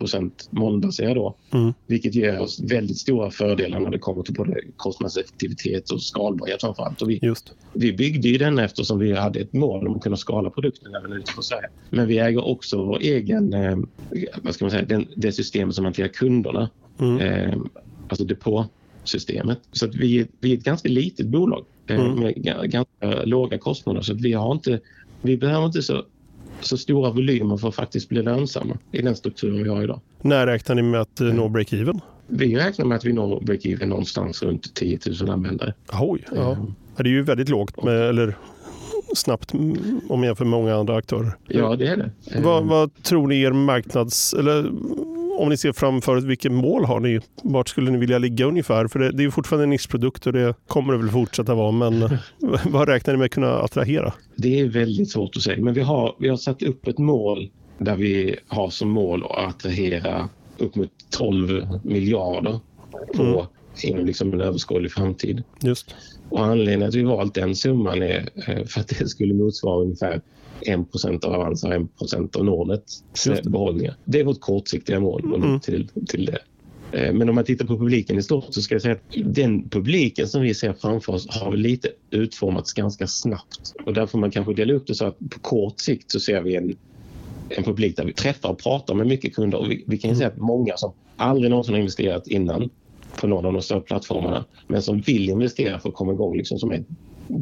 molnbaserad 0.50 1.16
då, 1.16 1.36
mm. 1.50 1.72
vilket 1.86 2.14
ger 2.14 2.40
oss 2.40 2.60
väldigt 2.60 2.98
stora 2.98 3.30
fördelar 3.30 3.80
när 3.80 3.90
det 3.90 3.98
kommer 3.98 4.22
till 4.22 4.34
både 4.34 4.60
kostnadseffektivitet 4.76 5.90
och 5.90 6.02
skalbarhet 6.02 6.60
framför 6.60 6.82
allt. 6.82 7.02
Och 7.02 7.10
vi, 7.10 7.18
Just. 7.22 7.52
vi 7.72 7.92
byggde 7.92 8.28
ju 8.28 8.38
den 8.38 8.58
eftersom 8.58 8.98
vi 8.98 9.12
hade 9.12 9.40
ett 9.40 9.52
mål 9.52 9.86
om 9.86 9.96
att 9.96 10.02
kunna 10.02 10.16
skala 10.16 10.50
produkten 10.50 10.94
även 10.94 11.12
utanför 11.12 11.42
Sverige. 11.42 11.68
Men 11.90 12.06
vi 12.06 12.18
äger 12.18 12.48
också 12.48 12.84
vår 12.84 12.98
egen, 13.00 13.52
eh, 13.52 13.78
vad 14.42 14.54
ska 14.54 14.64
man 14.64 14.70
säga, 14.70 14.84
den, 14.84 15.06
det 15.16 15.32
system 15.32 15.72
som 15.72 15.84
hanterar 15.84 16.08
kunderna. 16.08 16.70
Mm. 16.98 17.18
Eh, 17.18 17.58
alltså 18.08 18.24
depåsystemet. 18.24 19.58
Så 19.72 19.86
att 19.86 19.94
vi, 19.94 20.26
vi 20.40 20.52
är 20.52 20.58
ett 20.58 20.64
ganska 20.64 20.88
litet 20.88 21.26
bolag 21.26 21.64
eh, 21.86 22.00
mm. 22.00 22.20
med 22.20 22.34
ganska 22.70 23.24
låga 23.24 23.58
kostnader. 23.58 24.00
Så 24.00 24.12
att 24.12 24.20
vi, 24.20 24.32
har 24.32 24.52
inte, 24.52 24.80
vi 25.22 25.36
behöver 25.36 25.66
inte 25.66 25.82
så, 25.82 26.04
så 26.60 26.76
stora 26.76 27.10
volymer 27.10 27.56
för 27.56 27.68
att 27.68 27.74
faktiskt 27.74 28.08
bli 28.08 28.22
lönsamma 28.22 28.78
i 28.92 29.02
den 29.02 29.16
strukturen 29.16 29.62
vi 29.62 29.68
har 29.68 29.82
idag. 29.82 30.00
När 30.22 30.46
räknar 30.46 30.74
ni 30.74 30.82
med 30.82 31.00
att 31.00 31.20
eh, 31.20 31.26
nå 31.26 31.48
break-even? 31.48 32.00
Vi 32.26 32.56
räknar 32.56 32.86
med 32.86 32.96
att 32.96 33.04
vi 33.04 33.12
når 33.12 33.40
break-even 33.40 33.86
någonstans 33.86 34.42
runt 34.42 34.74
10 34.74 34.98
000 35.20 35.30
användare. 35.30 35.74
Oj, 35.92 36.24
ja. 36.34 36.52
Mm. 36.52 36.74
Det 36.96 37.02
är 37.02 37.12
ju 37.12 37.22
väldigt 37.22 37.48
lågt, 37.48 37.84
med, 37.84 38.08
eller 38.08 38.36
snabbt 39.14 39.54
om 40.08 40.24
jämför 40.24 40.44
med 40.44 40.60
många 40.60 40.76
andra 40.76 40.96
aktörer. 40.96 41.32
Ja, 41.48 41.76
det 41.76 41.86
är 41.86 41.96
det. 41.96 42.10
Vad, 42.42 42.64
vad 42.64 43.02
tror 43.02 43.26
ni 43.26 43.42
er 43.42 43.52
marknads... 43.52 44.34
Eller 44.34 44.70
om 45.38 45.48
ni 45.48 45.56
ser 45.56 45.72
framför 45.72 46.16
er, 46.16 46.20
vilket 46.20 46.52
mål 46.52 46.84
har 46.84 47.00
ni? 47.00 47.20
Vart 47.42 47.68
skulle 47.68 47.90
ni 47.90 47.98
vilja 47.98 48.18
ligga 48.18 48.46
ungefär? 48.46 48.86
För 48.86 48.98
det, 48.98 49.10
det 49.10 49.22
är 49.22 49.24
ju 49.24 49.30
fortfarande 49.30 49.64
en 49.64 49.70
nischprodukt 49.70 50.26
och 50.26 50.32
det 50.32 50.54
kommer 50.66 50.92
det 50.92 50.98
väl 50.98 51.10
fortsätta 51.10 51.54
vara. 51.54 51.72
Men 51.72 52.00
vad 52.70 52.88
räknar 52.88 53.14
ni 53.14 53.18
med 53.18 53.24
att 53.24 53.30
kunna 53.30 53.58
attrahera? 53.58 54.12
Det 54.36 54.60
är 54.60 54.68
väldigt 54.68 55.10
svårt 55.10 55.36
att 55.36 55.42
säga. 55.42 55.64
Men 55.64 55.74
vi 55.74 55.80
har, 55.80 56.14
vi 56.18 56.28
har 56.28 56.36
satt 56.36 56.62
upp 56.62 56.86
ett 56.86 56.98
mål 56.98 57.50
där 57.78 57.96
vi 57.96 58.36
har 58.48 58.70
som 58.70 58.88
mål 58.88 59.24
att 59.24 59.48
attrahera 59.48 60.28
upp 60.58 60.74
mot 60.74 60.90
12 61.10 61.66
miljarder 61.82 62.60
på 63.14 63.22
mm. 63.22 63.46
Inom 63.82 64.06
liksom 64.06 64.32
en 64.32 64.40
överskådlig 64.40 64.92
framtid. 64.92 65.42
Just. 65.62 65.94
Och 66.28 66.44
anledningen 66.44 66.88
att 66.88 66.94
vi 66.94 67.02
valt 67.02 67.34
den 67.34 67.56
summan 67.56 68.02
är 68.02 68.28
eh, 68.48 68.64
för 68.64 68.80
att 68.80 68.88
det 68.88 69.08
skulle 69.08 69.34
motsvara 69.34 69.82
ungefär 69.82 70.20
1 70.60 71.24
av 71.24 71.34
Avanza 71.34 71.86
och 71.96 72.14
1 72.14 72.36
av 72.36 72.44
Nordnets 72.44 73.02
behållningar. 73.42 73.96
Det 74.04 74.20
är 74.20 74.24
vårt 74.24 74.40
kortsiktiga 74.40 75.00
mål 75.00 75.34
mm. 75.34 75.60
till, 75.60 75.88
till 76.08 76.24
det. 76.24 76.38
Eh, 76.92 77.12
men 77.12 77.28
om 77.28 77.34
man 77.34 77.44
tittar 77.44 77.66
på 77.66 77.78
publiken 77.78 78.18
i 78.18 78.22
stort 78.22 78.44
så 78.50 78.62
ska 78.62 78.74
jag 78.74 78.82
säga 78.82 78.94
att 78.94 79.34
den 79.34 79.68
publiken 79.68 80.28
som 80.28 80.42
vi 80.42 80.54
ser 80.54 80.72
framför 80.72 81.12
oss 81.12 81.28
har 81.30 81.56
lite 81.56 81.88
utformats 82.10 82.72
ganska 82.72 83.06
snabbt. 83.06 83.74
Och 83.86 83.94
där 83.94 84.06
får 84.06 84.18
man 84.18 84.30
kanske 84.30 84.54
dela 84.54 84.72
upp 84.72 84.86
det 84.86 84.94
så 84.94 85.04
att 85.04 85.18
på 85.18 85.40
kort 85.40 85.80
sikt 85.80 86.10
så 86.10 86.20
ser 86.20 86.42
vi 86.42 86.56
en, 86.56 86.76
en 87.48 87.64
publik 87.64 87.96
där 87.96 88.04
vi 88.04 88.12
träffar 88.12 88.48
och 88.48 88.58
pratar 88.58 88.94
med 88.94 89.06
mycket 89.06 89.34
kunder. 89.34 89.58
Och 89.58 89.70
vi, 89.70 89.84
vi 89.86 89.98
kan 89.98 90.16
säga 90.16 90.28
att 90.28 90.38
många 90.38 90.76
som 90.76 90.92
aldrig 91.16 91.50
någonsin 91.50 91.74
har 91.74 91.78
investerat 91.78 92.26
innan 92.26 92.70
på 93.16 93.26
någon 93.26 93.46
av 93.46 93.52
de 93.52 93.62
större 93.62 93.80
plattformarna 93.80 94.44
men 94.66 94.82
som 94.82 95.00
vill 95.00 95.28
investera 95.28 95.78
för 95.78 95.88
att 95.88 95.94
komma 95.94 96.12
igång 96.12 96.36
liksom, 96.36 96.58
som 96.58 96.72
är 96.72 96.84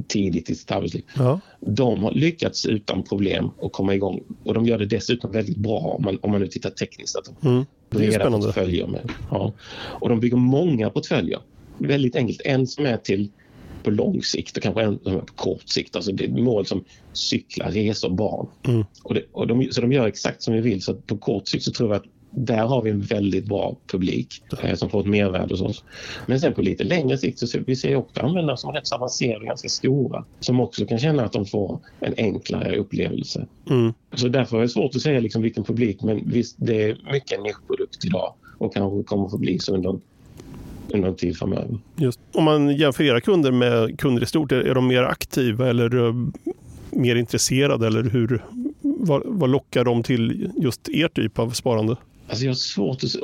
tidigt 0.08 0.50
i 0.50 0.54
sitt 0.54 0.70
arbetsliv. 0.70 1.04
Ja. 1.16 1.40
De 1.60 2.02
har 2.02 2.12
lyckats 2.12 2.66
utan 2.66 3.02
problem 3.02 3.50
att 3.62 3.72
komma 3.72 3.94
igång 3.94 4.22
och 4.44 4.54
de 4.54 4.66
gör 4.66 4.78
det 4.78 4.86
dessutom 4.86 5.32
väldigt 5.32 5.56
bra 5.56 5.78
om 5.78 6.04
man, 6.04 6.18
om 6.22 6.30
man 6.30 6.40
nu 6.40 6.46
tittar 6.46 6.70
tekniskt. 6.70 7.16
Att 7.16 7.30
de 7.40 7.48
mm. 7.48 7.64
breda 7.90 8.30
portföljer 8.30 8.86
med, 8.86 9.12
ja. 9.30 9.52
Och 10.00 10.08
de 10.08 10.20
bygger 10.20 10.36
många 10.36 10.90
portföljer. 10.90 11.38
Väldigt 11.78 12.16
enkelt. 12.16 12.40
En 12.44 12.66
som 12.66 12.86
är 12.86 12.96
till 12.96 13.30
på 13.82 13.90
lång 13.90 14.22
sikt 14.22 14.56
och 14.56 14.62
kanske 14.62 14.82
en 14.82 14.98
som 15.02 15.16
är 15.16 15.20
på 15.20 15.34
kort 15.34 15.68
sikt. 15.68 15.96
Alltså 15.96 16.12
det 16.12 16.24
är 16.24 16.28
mål 16.28 16.66
som 16.66 16.84
cyklar, 17.12 17.70
resor, 17.70 18.10
barn. 18.10 18.46
Mm. 18.62 18.84
Och, 19.02 19.14
det, 19.14 19.22
och 19.32 19.46
de, 19.46 19.68
så 19.70 19.80
de 19.80 19.92
gör 19.92 20.06
exakt 20.06 20.42
som 20.42 20.54
vi 20.54 20.60
vill. 20.60 20.82
Så 20.82 20.94
på 20.94 21.16
kort 21.16 21.48
sikt 21.48 21.64
så 21.64 21.72
tror 21.72 21.88
jag 21.88 21.96
att 21.96 22.06
där 22.38 22.66
har 22.66 22.82
vi 22.82 22.90
en 22.90 23.00
väldigt 23.00 23.44
bra 23.44 23.76
publik 23.86 24.42
eh, 24.62 24.74
som 24.74 24.90
får 24.90 25.00
ett 25.00 25.06
mervärde 25.06 25.54
hos 25.54 25.60
oss. 25.60 25.84
Men 26.26 26.40
sen 26.40 26.54
på 26.54 26.62
lite 26.62 26.84
längre 26.84 27.18
sikt 27.18 27.38
så 27.38 27.46
ser 27.46 27.62
vi 27.66 27.76
ser 27.76 27.96
också 27.96 28.20
användare 28.20 28.56
som 28.56 28.70
är 28.70 28.74
rätt 28.74 28.92
avancerade 28.92 29.38
och 29.38 29.46
ganska 29.46 29.68
stora 29.68 30.24
som 30.40 30.60
också 30.60 30.86
kan 30.86 30.98
känna 30.98 31.24
att 31.24 31.32
de 31.32 31.46
får 31.46 31.80
en 32.00 32.14
enklare 32.16 32.76
upplevelse. 32.76 33.46
Mm. 33.70 33.92
Så 34.14 34.28
därför 34.28 34.56
är 34.56 34.62
det 34.62 34.68
svårt 34.68 34.94
att 34.94 35.02
säga 35.02 35.20
liksom 35.20 35.42
vilken 35.42 35.64
publik 35.64 36.02
men 36.02 36.30
visst 36.30 36.56
det 36.58 36.82
är 36.82 37.12
mycket 37.12 37.38
en 37.38 37.42
nischprodukt 37.42 38.04
idag 38.04 38.34
och 38.58 38.74
kanske 38.74 39.02
kommer 39.02 39.24
att 39.24 39.30
förbli 39.30 39.58
så 39.58 39.74
under 39.74 39.98
under 40.92 41.08
en 41.08 41.16
tid 41.16 41.36
framöver. 41.36 41.78
Just. 41.96 42.20
Om 42.32 42.44
man 42.44 42.76
jämför 42.76 43.04
era 43.04 43.20
kunder 43.20 43.52
med 43.52 43.98
kunder 44.00 44.22
i 44.22 44.26
stort, 44.26 44.52
är 44.52 44.74
de 44.74 44.86
mer 44.86 45.02
aktiva 45.02 45.68
eller 45.68 46.06
eh, 46.06 46.14
mer 46.90 47.16
intresserade 47.16 47.86
eller 47.86 48.02
hur, 48.02 48.44
vad, 48.80 49.22
vad 49.24 49.50
lockar 49.50 49.84
de 49.84 50.02
till 50.02 50.50
just 50.56 50.88
er 50.88 51.08
typ 51.08 51.38
av 51.38 51.50
sparande? 51.50 51.96
Alltså 52.28 52.44
jag 52.44 52.50
har 52.50 52.54
svårt 52.54 53.04
att 53.04 53.14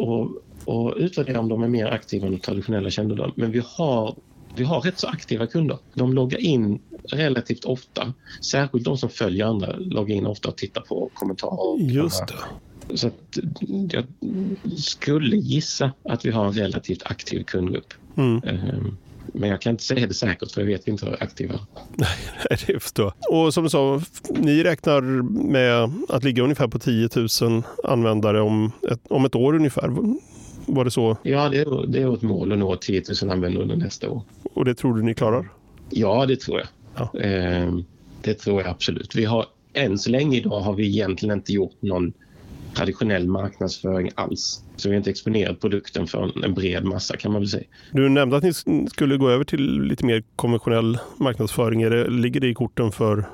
och 0.64 0.94
utvärdera 0.96 1.40
om 1.40 1.48
de 1.48 1.62
är 1.62 1.68
mer 1.68 1.86
aktiva 1.86 2.26
än 2.26 2.38
traditionella 2.38 2.90
källor. 2.90 3.32
Men 3.36 3.52
vi 3.52 3.62
har 3.64 4.14
vi 4.56 4.64
har 4.64 4.80
rätt 4.80 4.98
så 4.98 5.06
aktiva 5.06 5.46
kunder. 5.46 5.78
De 5.94 6.12
loggar 6.12 6.38
in 6.38 6.80
relativt 7.12 7.64
ofta. 7.64 8.12
Särskilt 8.40 8.84
de 8.84 8.98
som 8.98 9.08
följer 9.08 9.46
andra 9.46 9.76
loggar 9.76 10.16
in 10.16 10.26
ofta 10.26 10.48
och 10.48 10.56
tittar 10.56 10.80
på 10.80 11.10
kommentarer. 11.14 11.80
Just 11.80 12.26
det. 12.26 12.96
Så 12.96 13.06
att 13.06 13.38
jag 13.90 14.04
skulle 14.76 15.36
gissa 15.36 15.92
att 16.02 16.24
vi 16.24 16.30
har 16.30 16.46
en 16.46 16.52
relativt 16.52 17.02
aktiv 17.04 17.44
kundgrupp. 17.44 17.94
Mm. 18.16 18.96
Men 19.32 19.50
jag 19.50 19.60
kan 19.60 19.70
inte 19.70 19.84
säga 19.84 20.06
det 20.06 20.14
säkert 20.14 20.52
för 20.52 20.60
jag 20.60 20.68
vet 20.68 20.88
inte 20.88 21.06
hur 21.06 21.22
aktiva. 21.22 21.54
Nej, 21.96 22.58
det 22.66 22.80
förstår 22.80 23.12
Och 23.30 23.54
som 23.54 23.64
du 23.64 23.70
sa, 23.70 24.00
ni 24.28 24.62
räknar 24.62 25.00
med 25.48 25.92
att 26.08 26.24
ligga 26.24 26.42
ungefär 26.42 26.68
på 26.68 26.78
10 26.78 27.08
000 27.42 27.62
användare 27.84 28.40
om 28.40 28.72
ett, 28.90 29.00
om 29.08 29.24
ett 29.24 29.34
år 29.34 29.54
ungefär. 29.54 29.90
Var 30.66 30.84
det 30.84 30.90
så? 30.90 31.16
Ja, 31.22 31.48
det 31.48 31.58
är, 31.58 31.86
det 31.86 32.02
är 32.02 32.14
ett 32.14 32.22
mål 32.22 32.52
att 32.52 32.58
nå 32.58 32.76
10 32.76 33.02
000 33.22 33.30
användare 33.30 33.62
under 33.62 33.76
nästa 33.76 34.10
år. 34.10 34.22
Och 34.54 34.64
det 34.64 34.74
tror 34.74 34.94
du 34.96 35.02
ni 35.02 35.14
klarar? 35.14 35.48
Ja, 35.90 36.26
det 36.26 36.40
tror 36.40 36.58
jag. 36.58 36.68
Ja. 36.94 37.20
Eh, 37.20 37.78
det 38.22 38.34
tror 38.34 38.60
jag 38.62 38.70
absolut. 38.70 39.14
Vi 39.14 39.24
har, 39.24 39.46
än 39.72 39.98
så 39.98 40.10
länge 40.10 40.36
idag 40.36 40.60
har 40.60 40.72
vi 40.72 40.86
egentligen 40.86 41.38
inte 41.38 41.52
gjort 41.52 41.76
någon 41.82 42.12
traditionell 42.74 43.28
marknadsföring 43.28 44.10
alls. 44.14 44.62
Så 44.76 44.88
vi 44.88 44.94
har 44.94 44.98
inte 44.98 45.10
exponerat 45.10 45.60
produkten 45.60 46.06
för 46.06 46.44
en 46.44 46.54
bred 46.54 46.84
massa 46.84 47.16
kan 47.16 47.32
man 47.32 47.40
väl 47.40 47.48
säga. 47.48 47.64
Du 47.92 48.08
nämnde 48.08 48.36
att 48.36 48.42
ni 48.42 48.52
skulle 48.88 49.16
gå 49.16 49.30
över 49.30 49.44
till 49.44 49.82
lite 49.82 50.06
mer 50.06 50.22
konventionell 50.36 50.98
marknadsföring. 51.16 51.82
Är 51.82 51.90
det, 51.90 52.10
ligger 52.10 52.40
det 52.40 52.48
i 52.48 52.54
korten 52.54 52.92
för 52.92 53.28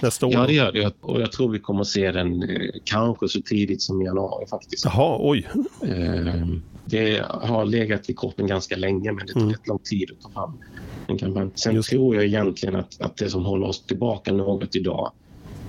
nästa 0.00 0.26
år? 0.26 0.32
Ja, 0.32 0.46
det 0.46 0.52
gör 0.52 0.72
det. 0.72 0.94
Och 1.00 1.20
jag 1.20 1.32
tror 1.32 1.50
vi 1.50 1.58
kommer 1.58 1.80
att 1.80 1.86
se 1.86 2.12
den 2.12 2.42
eh, 2.42 2.70
kanske 2.84 3.28
så 3.28 3.40
tidigt 3.40 3.82
som 3.82 4.02
i 4.02 4.04
januari 4.04 4.46
faktiskt. 4.46 4.84
Jaha, 4.84 5.18
oj. 5.20 5.48
Eh, 5.82 6.46
det 6.84 7.24
har 7.28 7.64
legat 7.64 8.10
i 8.10 8.14
korten 8.14 8.46
ganska 8.46 8.76
länge 8.76 9.12
men 9.12 9.26
det 9.26 9.32
tar 9.32 9.40
mm. 9.40 9.52
rätt 9.52 9.68
lång 9.68 9.78
tid 9.78 10.10
att 10.10 10.20
ta 10.20 10.30
fram 10.30 10.58
en 11.06 11.18
kampanj. 11.18 11.50
Sen 11.54 11.74
Just. 11.74 11.90
tror 11.90 12.14
jag 12.14 12.24
egentligen 12.24 12.76
att, 12.76 13.00
att 13.00 13.16
det 13.16 13.30
som 13.30 13.44
håller 13.44 13.66
oss 13.66 13.82
tillbaka 13.82 14.32
något 14.32 14.76
idag 14.76 15.12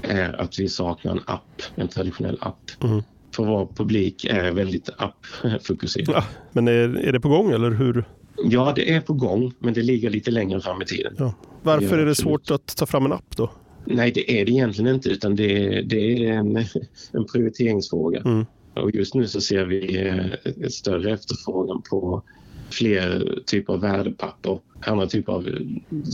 är 0.02 0.42
att 0.42 0.60
vi 0.60 0.70
saknar 0.70 1.12
en 1.12 1.22
app, 1.26 1.62
en 1.76 1.88
traditionell 1.88 2.38
app. 2.42 2.84
Mm. 2.84 3.04
För 3.36 3.46
vår 3.46 3.70
publik 3.76 4.26
är 4.26 4.52
väldigt 4.52 4.90
appfokuserad. 4.98 6.10
Ja, 6.16 6.24
men 6.52 6.68
är, 6.68 6.98
är 6.98 7.12
det 7.12 7.20
på 7.20 7.30
gång 7.30 7.52
eller 7.52 7.72
hur? 7.72 8.06
Ja, 8.44 8.74
det 8.76 8.94
är 8.94 9.02
på 9.02 9.14
gång, 9.14 9.54
men 9.60 9.74
det 9.74 9.82
ligger 9.82 10.10
lite 10.10 10.32
längre 10.32 10.62
fram 10.62 10.82
i 10.82 10.86
tiden. 10.86 11.14
Ja. 11.18 11.34
Varför 11.62 11.98
är 11.98 12.06
det 12.06 12.16
svårt 12.16 12.52
att 12.52 12.76
ta 12.76 12.86
fram 12.86 13.06
en 13.06 13.14
app 13.14 13.38
då? 13.38 13.52
Nej, 13.86 14.12
det 14.12 14.42
är 14.42 14.46
det 14.46 14.52
egentligen 14.52 14.96
inte 14.96 15.10
utan 15.10 15.36
det, 15.36 15.82
det 15.82 16.28
är 16.28 16.34
en, 16.34 16.58
en 17.12 17.26
prioriteringsfråga. 17.34 18.22
Mm. 18.26 18.46
Och 18.74 18.96
just 18.96 19.16
nu 19.16 19.28
så 19.28 19.42
ser 19.42 19.66
vi 19.66 19.98
ett 19.98 20.64
eh, 20.64 20.68
större 20.70 21.14
efterfrågan 21.14 21.82
på 21.90 22.24
fler 22.70 23.40
typer 23.46 23.74
av 23.74 23.82
värdepapper, 23.82 24.60
andra 24.86 25.08
typer 25.08 25.34
av 25.34 25.50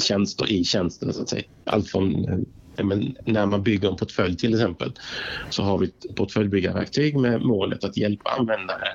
tjänster 0.02 0.52
i 0.52 0.64
tjänsten 0.64 1.14
så 1.14 1.22
att 1.22 1.30
säga. 1.30 1.44
Allt 1.66 1.88
från 1.88 2.26
men 2.84 3.16
när 3.26 3.46
man 3.46 3.64
bygger 3.64 3.90
en 3.90 3.96
portfölj 3.96 4.38
till 4.38 4.54
exempel 4.54 4.92
så 5.50 5.64
har 5.64 5.78
vi 5.78 5.88
ett 5.88 6.16
portföljbyggarverktyg 6.16 7.18
med 7.18 7.42
målet 7.42 7.84
att 7.84 7.98
hjälpa 7.98 8.30
användare 8.30 8.88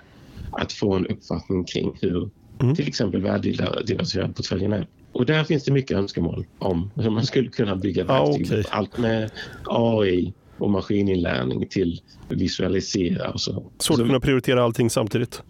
att 0.50 0.72
få 0.72 0.94
en 0.94 1.06
uppfattning 1.06 1.64
kring 1.64 1.98
hur 2.00 2.30
mm. 2.60 2.74
till 2.74 2.88
exempel 2.88 3.22
värdediversifierad 3.22 4.36
portföljen 4.36 4.72
är. 4.72 4.86
Och 5.12 5.26
där 5.26 5.44
finns 5.44 5.64
det 5.64 5.72
mycket 5.72 5.96
önskemål 5.96 6.46
om 6.58 6.90
hur 6.96 7.10
man 7.10 7.26
skulle 7.26 7.48
kunna 7.48 7.76
bygga 7.76 8.04
verktyg. 8.04 8.46
Ah, 8.46 8.50
okay. 8.50 8.64
Allt 8.70 8.98
med 8.98 9.30
AI 9.64 10.32
och 10.62 10.70
maskininlärning 10.70 11.66
till 11.68 12.00
visualisera 12.28 13.30
och 13.30 13.40
så. 13.40 13.64
Svårt 13.78 14.00
att 14.00 14.06
kunna 14.06 14.20
prioritera 14.20 14.64
allting 14.64 14.90
samtidigt. 14.90 15.42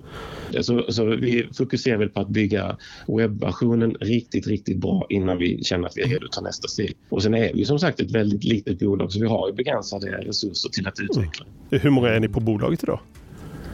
Så, 0.61 0.93
så 0.93 1.05
vi 1.05 1.49
fokuserar 1.57 1.99
väl 1.99 2.09
på 2.09 2.21
att 2.21 2.29
bygga 2.29 2.77
webbversionen 3.07 3.95
riktigt, 4.01 4.47
riktigt 4.47 4.77
bra 4.79 5.07
innan 5.09 5.39
vi 5.39 5.65
känner 5.65 5.89
att 5.89 5.97
vi 5.97 6.03
är 6.03 6.09
redo 6.09 6.27
att 6.27 6.33
ta 6.33 6.41
nästa 6.41 6.69
steg. 6.69 6.97
Och 7.09 7.23
sen 7.23 7.35
är 7.35 7.53
vi 7.55 7.65
som 7.65 7.79
sagt 7.79 8.01
ett 8.01 8.11
väldigt 8.11 8.45
litet 8.45 8.79
bolag 8.79 9.13
så 9.13 9.21
vi 9.21 9.27
har 9.27 9.49
ju 9.49 9.55
begränsade 9.55 10.07
resurser 10.07 10.71
till 10.71 10.87
att 10.87 11.01
utveckla. 11.01 11.47
Mm. 11.71 11.83
Hur 11.83 11.91
många 11.91 12.09
är 12.09 12.21
ni 12.21 12.29
på 12.29 12.41
bolaget 12.41 12.83
idag? 12.83 13.01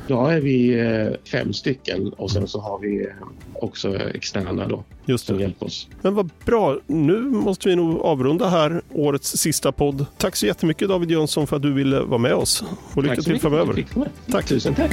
Då 0.09 0.27
är 0.27 0.41
vi 0.41 0.81
eh, 0.81 1.31
fem 1.31 1.53
stycken 1.53 2.09
och 2.13 2.31
sen 2.31 2.49
så 2.49 2.61
har 2.61 2.79
vi 2.79 3.01
eh, 3.07 3.11
också 3.55 3.99
externa 3.99 4.67
då 4.69 4.85
Just 5.07 5.27
det. 5.27 5.33
som 5.33 5.41
hjälper 5.41 5.67
oss. 5.67 5.89
Men 6.03 6.15
vad 6.15 6.31
bra. 6.45 6.79
Nu 6.87 7.21
måste 7.21 7.69
vi 7.69 7.77
nog 7.77 8.01
avrunda 8.01 8.49
här 8.49 8.83
årets 8.93 9.37
sista 9.37 9.73
podd. 9.73 10.07
Tack 10.17 10.37
så 10.37 10.47
jättemycket 10.47 10.89
David 10.89 11.11
Jönsson 11.11 11.47
för 11.47 11.57
att 11.57 11.63
du 11.63 11.73
ville 11.73 12.01
vara 12.01 12.19
med 12.19 12.35
oss. 12.35 12.65
Och 12.95 13.03
lycka 13.03 13.23
till 13.23 13.41
framöver. 13.41 13.85
Tack. 14.31 14.47
Tusen 14.47 14.75
tack. 14.75 14.91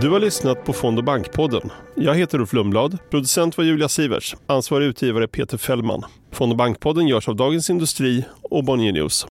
Du 0.00 0.10
har 0.10 0.20
lyssnat 0.20 0.64
på 0.64 0.72
Fond 0.72 0.98
och 0.98 1.04
bankpodden. 1.04 1.70
Jag 1.94 2.14
heter 2.14 2.40
Ulf 2.40 2.52
Lundblad. 2.52 2.98
Producent 3.10 3.58
var 3.58 3.64
Julia 3.64 3.88
Sivers. 3.88 4.36
Ansvarig 4.46 4.86
utgivare 4.86 5.28
Peter 5.28 5.58
Fällman. 5.58 6.02
Fond 6.32 6.52
och 6.52 6.58
bankpodden 6.58 7.08
görs 7.08 7.28
av 7.28 7.36
Dagens 7.36 7.70
Industri 7.70 8.24
och 8.42 8.64
Bonnier 8.64 8.92
News. 8.92 9.26